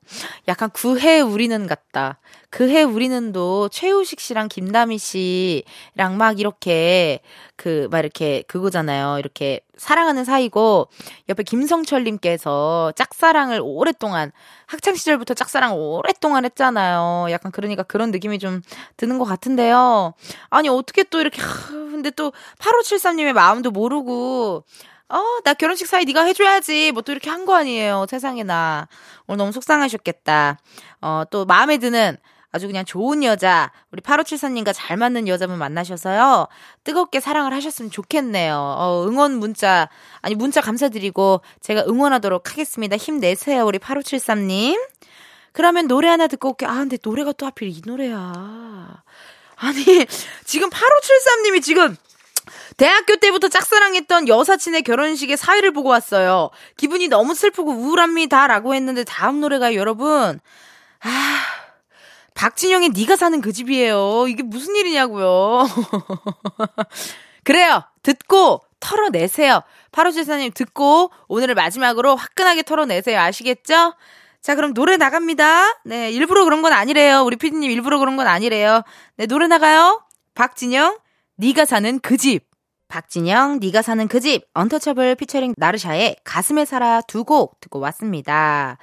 약간 0.49 0.71
구해 0.71 1.21
우리는 1.21 1.67
같다. 1.67 2.19
그해 2.51 2.83
우리는도 2.83 3.69
최우식 3.69 4.19
씨랑 4.19 4.49
김다미 4.49 4.99
씨랑 4.99 6.17
막 6.17 6.41
이렇게 6.41 7.21
그 7.57 7.89
막 7.91 7.99
이렇게 7.99 8.43
그거잖아요. 8.49 9.19
이렇게 9.19 9.61
사랑하는 9.77 10.25
사이고 10.25 10.89
옆에 11.29 11.43
김성철 11.43 12.05
님께서 12.05 12.93
짝사랑을 12.97 13.61
오랫동안 13.63 14.33
학창 14.67 14.95
시절부터 14.95 15.35
짝사랑 15.35 15.75
오랫동안 15.77 16.45
했잖아요. 16.45 17.27
약간 17.31 17.53
그러니까 17.53 17.83
그런 17.83 18.11
느낌이 18.11 18.39
좀 18.39 18.63
드는 18.97 19.19
것 19.19 19.25
같은데요. 19.25 20.15
아니 20.49 20.69
어떻게 20.69 21.03
또 21.05 21.21
이렇게 21.21 21.43
근데 21.43 22.11
또 22.11 22.33
8573 22.59 23.17
님의 23.17 23.33
마음도 23.35 23.71
모르고 23.71 24.65
어, 25.11 25.23
나 25.45 25.55
결혼식 25.55 25.87
사이 25.87 26.05
네가 26.05 26.23
해줘야지. 26.25 26.93
뭐 26.93 27.03
또 27.03 27.13
이렇게 27.13 27.29
한 27.31 27.45
거 27.45 27.55
아니에요. 27.57 28.07
세상에나. 28.09 28.89
오늘 29.27 29.39
너무 29.39 29.53
속상하셨겠다. 29.53 30.59
어, 31.03 31.23
또 31.31 31.45
마음에 31.47 31.79
드는 31.79 32.17
아주 32.53 32.67
그냥 32.67 32.85
좋은 32.85 33.23
여자, 33.23 33.71
우리 33.93 34.03
8574님과 34.03 34.73
잘 34.75 34.97
맞는 34.97 35.29
여자분 35.29 35.57
만나셔서요. 35.59 36.49
뜨겁게 36.85 37.21
사랑을 37.21 37.53
하셨으면 37.55 37.91
좋겠네요. 37.93 38.55
어, 38.57 39.07
응원 39.09 39.35
문자, 39.39 39.89
아니, 40.21 40.35
문자 40.35 40.61
감사드리고 40.61 41.43
제가 41.61 41.85
응원하도록 41.87 42.51
하겠습니다. 42.51 42.97
힘내세요, 42.97 43.65
우리 43.65 43.79
8573님. 43.79 44.81
그러면 45.53 45.87
노래 45.87 46.09
하나 46.09 46.27
듣고 46.27 46.51
올게요. 46.51 46.71
아, 46.71 46.75
근데 46.75 46.97
노래가 47.03 47.33
또 47.33 47.47
하필 47.47 47.69
이 47.69 47.81
노래야. 47.85 49.03
아니, 49.57 49.85
지금 50.45 50.71
8573님이 50.71 51.63
지금 51.63 51.97
대학교 52.77 53.17
때부터 53.17 53.49
짝사랑했던 53.49 54.29
여사친의 54.29 54.83
결혼식에 54.83 55.37
사회를 55.37 55.73
보고 55.73 55.89
왔어요. 55.89 56.51
기분이 56.77 57.09
너무 57.09 57.35
슬프고 57.35 57.73
우울합니다. 57.73 58.47
라고 58.47 58.75
했는데 58.75 59.05
다음 59.05 59.41
노래가 59.41 59.75
여러분, 59.75 60.41
아, 61.01 61.41
박진영의 62.35 62.91
네가 62.91 63.17
사는 63.17 63.41
그 63.41 63.53
집이에요. 63.53 64.27
이게 64.29 64.43
무슨 64.43 64.75
일이냐고요. 64.77 65.67
그래요. 67.45 67.85
듣고 68.03 68.63
털어내세요. 68.81 69.63
8574님 69.93 70.55
듣고 70.55 71.11
오늘을 71.29 71.55
마지막으로 71.55 72.17
화끈하게 72.17 72.63
털어내세요. 72.63 73.21
아시겠죠? 73.21 73.95
자, 74.41 74.55
그럼 74.55 74.73
노래 74.73 74.97
나갑니다. 74.97 75.81
네, 75.85 76.11
일부러 76.11 76.45
그런 76.45 76.63
건 76.63 76.73
아니래요. 76.73 77.23
우리 77.23 77.37
피디님 77.37 77.71
일부러 77.71 77.99
그런 77.99 78.17
건 78.17 78.27
아니래요. 78.27 78.83
네, 79.17 79.27
노래 79.27 79.47
나가요. 79.47 80.03
박진영, 80.35 80.97
네가 81.41 81.65
사는 81.65 81.99
그 82.01 82.19
집. 82.19 82.51
박진영, 82.89 83.61
네가 83.63 83.81
사는 83.83 84.07
그 84.09 84.21
집, 84.21 84.43
언터처블 84.53 85.15
피처링 85.15 85.55
나르샤의 85.57 86.17
가슴에 86.25 86.65
살아 86.67 87.01
두 87.01 87.25
곡 87.25 87.59
듣고 87.61 87.79
왔습니다. 87.79 88.77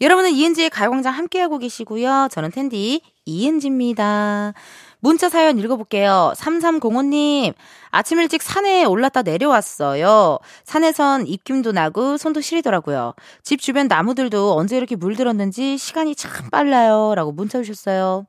여러분은 0.00 0.30
이은지의 0.32 0.70
가요광장 0.70 1.12
함께하고 1.12 1.58
계시고요. 1.58 2.28
저는 2.30 2.52
텐디 2.52 3.00
이은지입니다. 3.24 4.52
문자 5.00 5.28
사연 5.28 5.58
읽어볼게요. 5.58 6.34
3305님, 6.36 7.54
아침 7.90 8.20
일찍 8.20 8.42
산에 8.42 8.84
올랐다 8.84 9.22
내려왔어요. 9.22 10.38
산에선 10.62 11.26
입김도 11.26 11.72
나고 11.72 12.16
손도 12.16 12.42
시리더라고요. 12.42 13.14
집 13.42 13.60
주변 13.60 13.88
나무들도 13.88 14.54
언제 14.56 14.76
이렇게 14.76 14.94
물들었는지 14.94 15.78
시간이 15.78 16.14
참 16.14 16.48
빨라요. 16.50 17.14
라고 17.16 17.32
문자 17.32 17.60
주셨어요. 17.60 18.26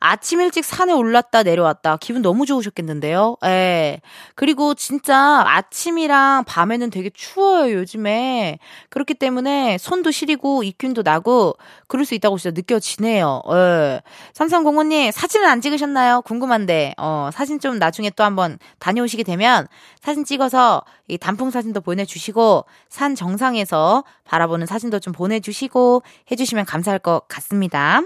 아침 0.00 0.40
일찍 0.40 0.64
산에 0.64 0.92
올랐다 0.94 1.42
내려왔다. 1.42 1.98
기분 1.98 2.22
너무 2.22 2.46
좋으셨겠는데요? 2.46 3.36
예. 3.44 4.00
그리고 4.34 4.74
진짜 4.74 5.44
아침이랑 5.46 6.44
밤에는 6.44 6.88
되게 6.88 7.10
추워요, 7.10 7.74
요즘에. 7.74 8.58
그렇기 8.88 9.14
때문에 9.14 9.76
손도 9.78 10.10
시리고 10.10 10.62
입균도 10.62 11.02
나고 11.02 11.56
그럴 11.86 12.06
수 12.06 12.14
있다고 12.14 12.38
진짜 12.38 12.54
느껴지네요. 12.54 13.42
예. 13.52 14.00
삼삼공호님, 14.32 15.12
사진은 15.12 15.46
안 15.46 15.60
찍으셨나요? 15.60 16.22
궁금한데, 16.22 16.94
어, 16.96 17.28
사진 17.32 17.60
좀 17.60 17.78
나중에 17.78 18.08
또 18.10 18.24
한번 18.24 18.58
다녀오시게 18.78 19.22
되면 19.22 19.68
사진 20.00 20.24
찍어서 20.24 20.82
이 21.08 21.18
단풍 21.18 21.50
사진도 21.50 21.82
보내주시고 21.82 22.64
산 22.88 23.14
정상에서 23.14 24.04
바라보는 24.24 24.66
사진도 24.66 24.98
좀 24.98 25.12
보내주시고 25.12 26.02
해주시면 26.30 26.64
감사할 26.64 27.00
것 27.00 27.28
같습니다. 27.28 28.00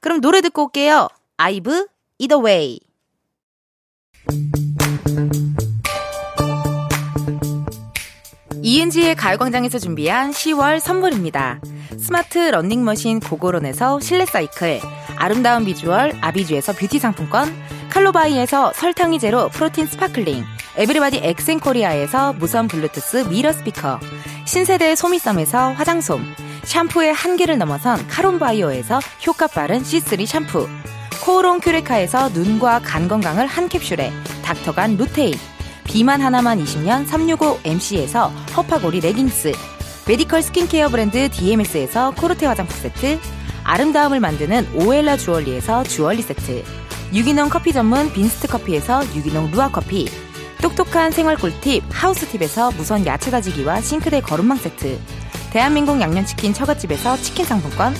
그럼 0.00 0.20
노래 0.20 0.40
듣고 0.40 0.64
올게요. 0.64 1.08
아이브, 1.38 1.86
Way. 2.20 2.78
이은지의 8.62 9.16
가요광장에서 9.16 9.78
준비한 9.78 10.30
10월 10.30 10.78
선물입니다. 10.78 11.60
스마트 11.98 12.38
러닝머신 12.38 13.20
고고론에서 13.20 13.98
실내 14.00 14.24
사이클, 14.24 14.80
아름다운 15.16 15.64
비주얼 15.64 16.12
아비주에서 16.20 16.74
뷰티 16.74 16.98
상품권, 16.98 17.52
칼로바이에서 17.90 18.72
설탕이 18.74 19.18
제로 19.18 19.48
프로틴 19.48 19.86
스파클링, 19.86 20.44
에브리바디 20.76 21.20
엑센코리아에서 21.22 22.34
무선 22.34 22.68
블루투스 22.68 23.28
미러 23.28 23.52
스피커, 23.52 23.98
신세대 24.46 24.94
소미썸에서 24.94 25.72
화장솜, 25.72 26.22
샴푸의 26.64 27.12
한계를 27.12 27.58
넘어선 27.58 28.06
카론바이오에서 28.06 29.00
효과 29.26 29.46
빠른 29.48 29.82
C3 29.82 30.24
샴푸, 30.26 30.68
코오롱 31.22 31.60
큐레카에서 31.60 32.30
눈과 32.30 32.80
간 32.80 33.06
건강을 33.06 33.46
한 33.46 33.68
캡슐에 33.68 34.12
닥터간 34.42 34.96
루테인 34.96 35.34
비만 35.84 36.20
하나만 36.20 36.58
20년 36.58 37.06
365MC에서 37.06 38.32
허파고리 38.56 38.98
레깅스 38.98 39.52
메디컬 40.08 40.42
스킨케어 40.42 40.88
브랜드 40.88 41.28
DMS에서 41.30 42.10
코르테 42.16 42.46
화장품 42.46 42.76
세트 42.76 43.20
아름다움을 43.62 44.18
만드는 44.18 44.66
오엘라 44.74 45.16
주얼리에서 45.16 45.84
주얼리 45.84 46.22
세트 46.22 46.64
유기농 47.14 47.50
커피 47.50 47.72
전문 47.72 48.12
빈스트 48.12 48.48
커피에서 48.48 49.04
유기농 49.14 49.52
루아 49.52 49.70
커피 49.70 50.08
똑똑한 50.60 51.12
생활 51.12 51.36
꿀팁 51.36 51.84
하우스팁에서 51.88 52.72
무선 52.72 53.06
야채 53.06 53.30
다지기와 53.30 53.80
싱크대 53.80 54.22
거름망 54.22 54.58
세트 54.58 54.98
대한민국 55.52 56.00
양념치킨 56.00 56.52
처갓집에서 56.52 57.16
치킨 57.18 57.44
상품권 57.44 57.94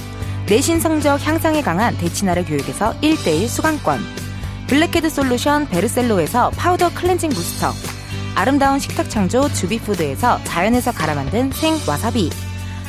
내신 0.48 0.80
성적 0.80 1.24
향상에 1.26 1.62
강한 1.62 1.96
대치나래 1.96 2.44
교육에서 2.44 2.94
1대1 3.00 3.48
수강권. 3.48 4.00
블랙헤드 4.66 5.08
솔루션 5.08 5.66
베르셀로에서 5.68 6.50
파우더 6.50 6.90
클렌징 6.94 7.30
부스터. 7.30 7.72
아름다운 8.34 8.78
식탁 8.78 9.08
창조 9.08 9.48
주비푸드에서 9.52 10.42
자연에서 10.44 10.92
갈아 10.92 11.14
만든 11.14 11.50
생 11.52 11.74
와사비. 11.86 12.30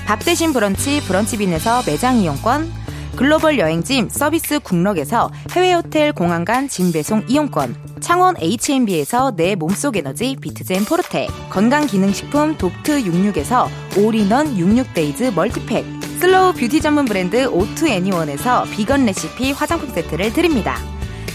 밥 0.06 0.20
대신 0.26 0.52
브런치 0.52 1.02
브런치빈에서 1.08 1.84
매장 1.86 2.18
이용권. 2.18 2.72
글로벌 3.16 3.60
여행짐 3.60 4.10
서비스 4.10 4.60
굿럭에서 4.60 5.30
해외 5.52 5.74
호텔 5.74 6.12
공항 6.12 6.44
간 6.44 6.68
짐 6.68 6.92
배송 6.92 7.24
이용권. 7.28 7.76
창원 8.02 8.36
H&B에서 8.40 9.34
내 9.36 9.56
몸속 9.56 9.96
에너지 9.96 10.36
비트젠 10.42 10.86
포르테. 10.86 11.28
건강기능식품 11.50 12.58
독트 12.58 13.04
66에서 13.04 13.68
올인원 13.98 14.58
66데이즈 14.58 15.34
멀티팩 15.34 15.86
슬로우 16.24 16.54
뷰티 16.54 16.80
전문 16.80 17.04
브랜드 17.04 17.48
오투 17.48 17.86
애니원에서 17.86 18.64
비건 18.72 19.06
레시피 19.08 19.52
화장품 19.52 19.90
세트를 19.90 20.32
드립니다. 20.32 20.78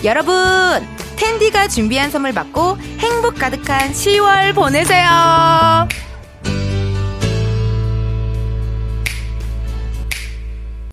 여러분, 0.02 0.34
텐디가 1.16 1.68
준비한 1.68 2.10
선물 2.10 2.32
받고 2.32 2.78
행복 2.98 3.34
가득한 3.34 3.92
10월 3.92 4.54
보내세요. 4.54 5.88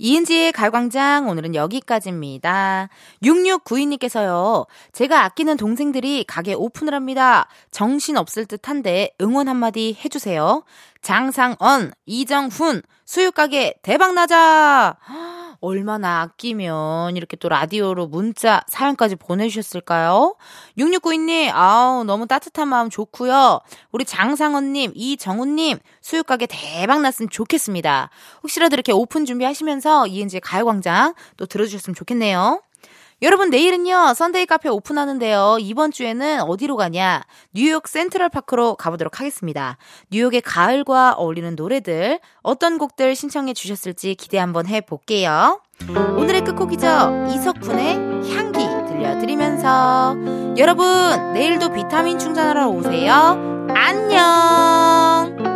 이은지의 0.05 0.51
가광장 0.51 1.27
오늘은 1.29 1.55
여기까지입니다. 1.55 2.89
6692님께서요. 3.23 4.67
제가 4.93 5.23
아끼는 5.23 5.57
동생들이 5.57 6.25
가게 6.27 6.53
오픈을 6.53 6.93
합니다. 6.93 7.47
정신 7.71 8.15
없을 8.15 8.45
듯한데 8.45 9.15
응원 9.19 9.47
한마디 9.47 9.97
해주세요. 10.05 10.63
장상언, 11.01 11.93
이정훈, 12.05 12.83
수육가게 13.05 13.79
대박나자! 13.81 14.95
얼마나 15.65 16.21
아끼면 16.21 17.17
이렇게 17.17 17.35
또 17.37 17.49
라디오로 17.49 18.07
문자, 18.07 18.63
사연까지 18.67 19.15
보내주셨을까요? 19.15 20.35
6692님, 20.77 21.51
아우, 21.53 22.03
너무 22.03 22.27
따뜻한 22.27 22.67
마음 22.67 22.89
좋고요 22.89 23.59
우리 23.91 24.05
장상원님, 24.05 24.91
이정훈님, 24.95 25.79
수육가게 26.01 26.47
대박 26.49 27.01
났으면 27.01 27.29
좋겠습니다. 27.29 28.09
혹시라도 28.43 28.75
이렇게 28.75 28.91
오픈 28.91 29.25
준비하시면서 29.25 30.07
이은지의 30.07 30.41
가요광장 30.41 31.15
또 31.37 31.45
들어주셨으면 31.45 31.95
좋겠네요. 31.95 32.61
여러분 33.25 33.49
내일은요 33.49 34.13
선데이 34.13 34.45
카페 34.45 34.69
오픈하는데요. 34.69 35.57
이번 35.59 35.89
주에는 35.89 36.41
어디로 36.41 36.75
가냐? 36.75 37.23
뉴욕 37.55 37.87
센트럴 37.87 38.29
파크로 38.29 38.75
가보도록 38.75 39.19
하겠습니다. 39.19 39.77
뉴욕의 40.11 40.41
가을과 40.41 41.13
어울리는 41.13 41.55
노래들 41.55 42.19
어떤 42.43 42.77
곡들 42.77 43.15
신청해 43.15 43.55
주셨을지 43.55 44.13
기대 44.13 44.37
한번 44.37 44.67
해볼게요. 44.67 45.59
오늘의 45.89 46.43
끝곡이죠. 46.43 47.25
이석훈의 47.31 47.95
향기 48.31 48.59
들려드리면서. 48.89 50.17
여러분 50.59 51.33
내일도 51.33 51.73
비타민 51.73 52.19
충전하러 52.19 52.67
오세요. 52.67 53.67
안녕 53.73 55.54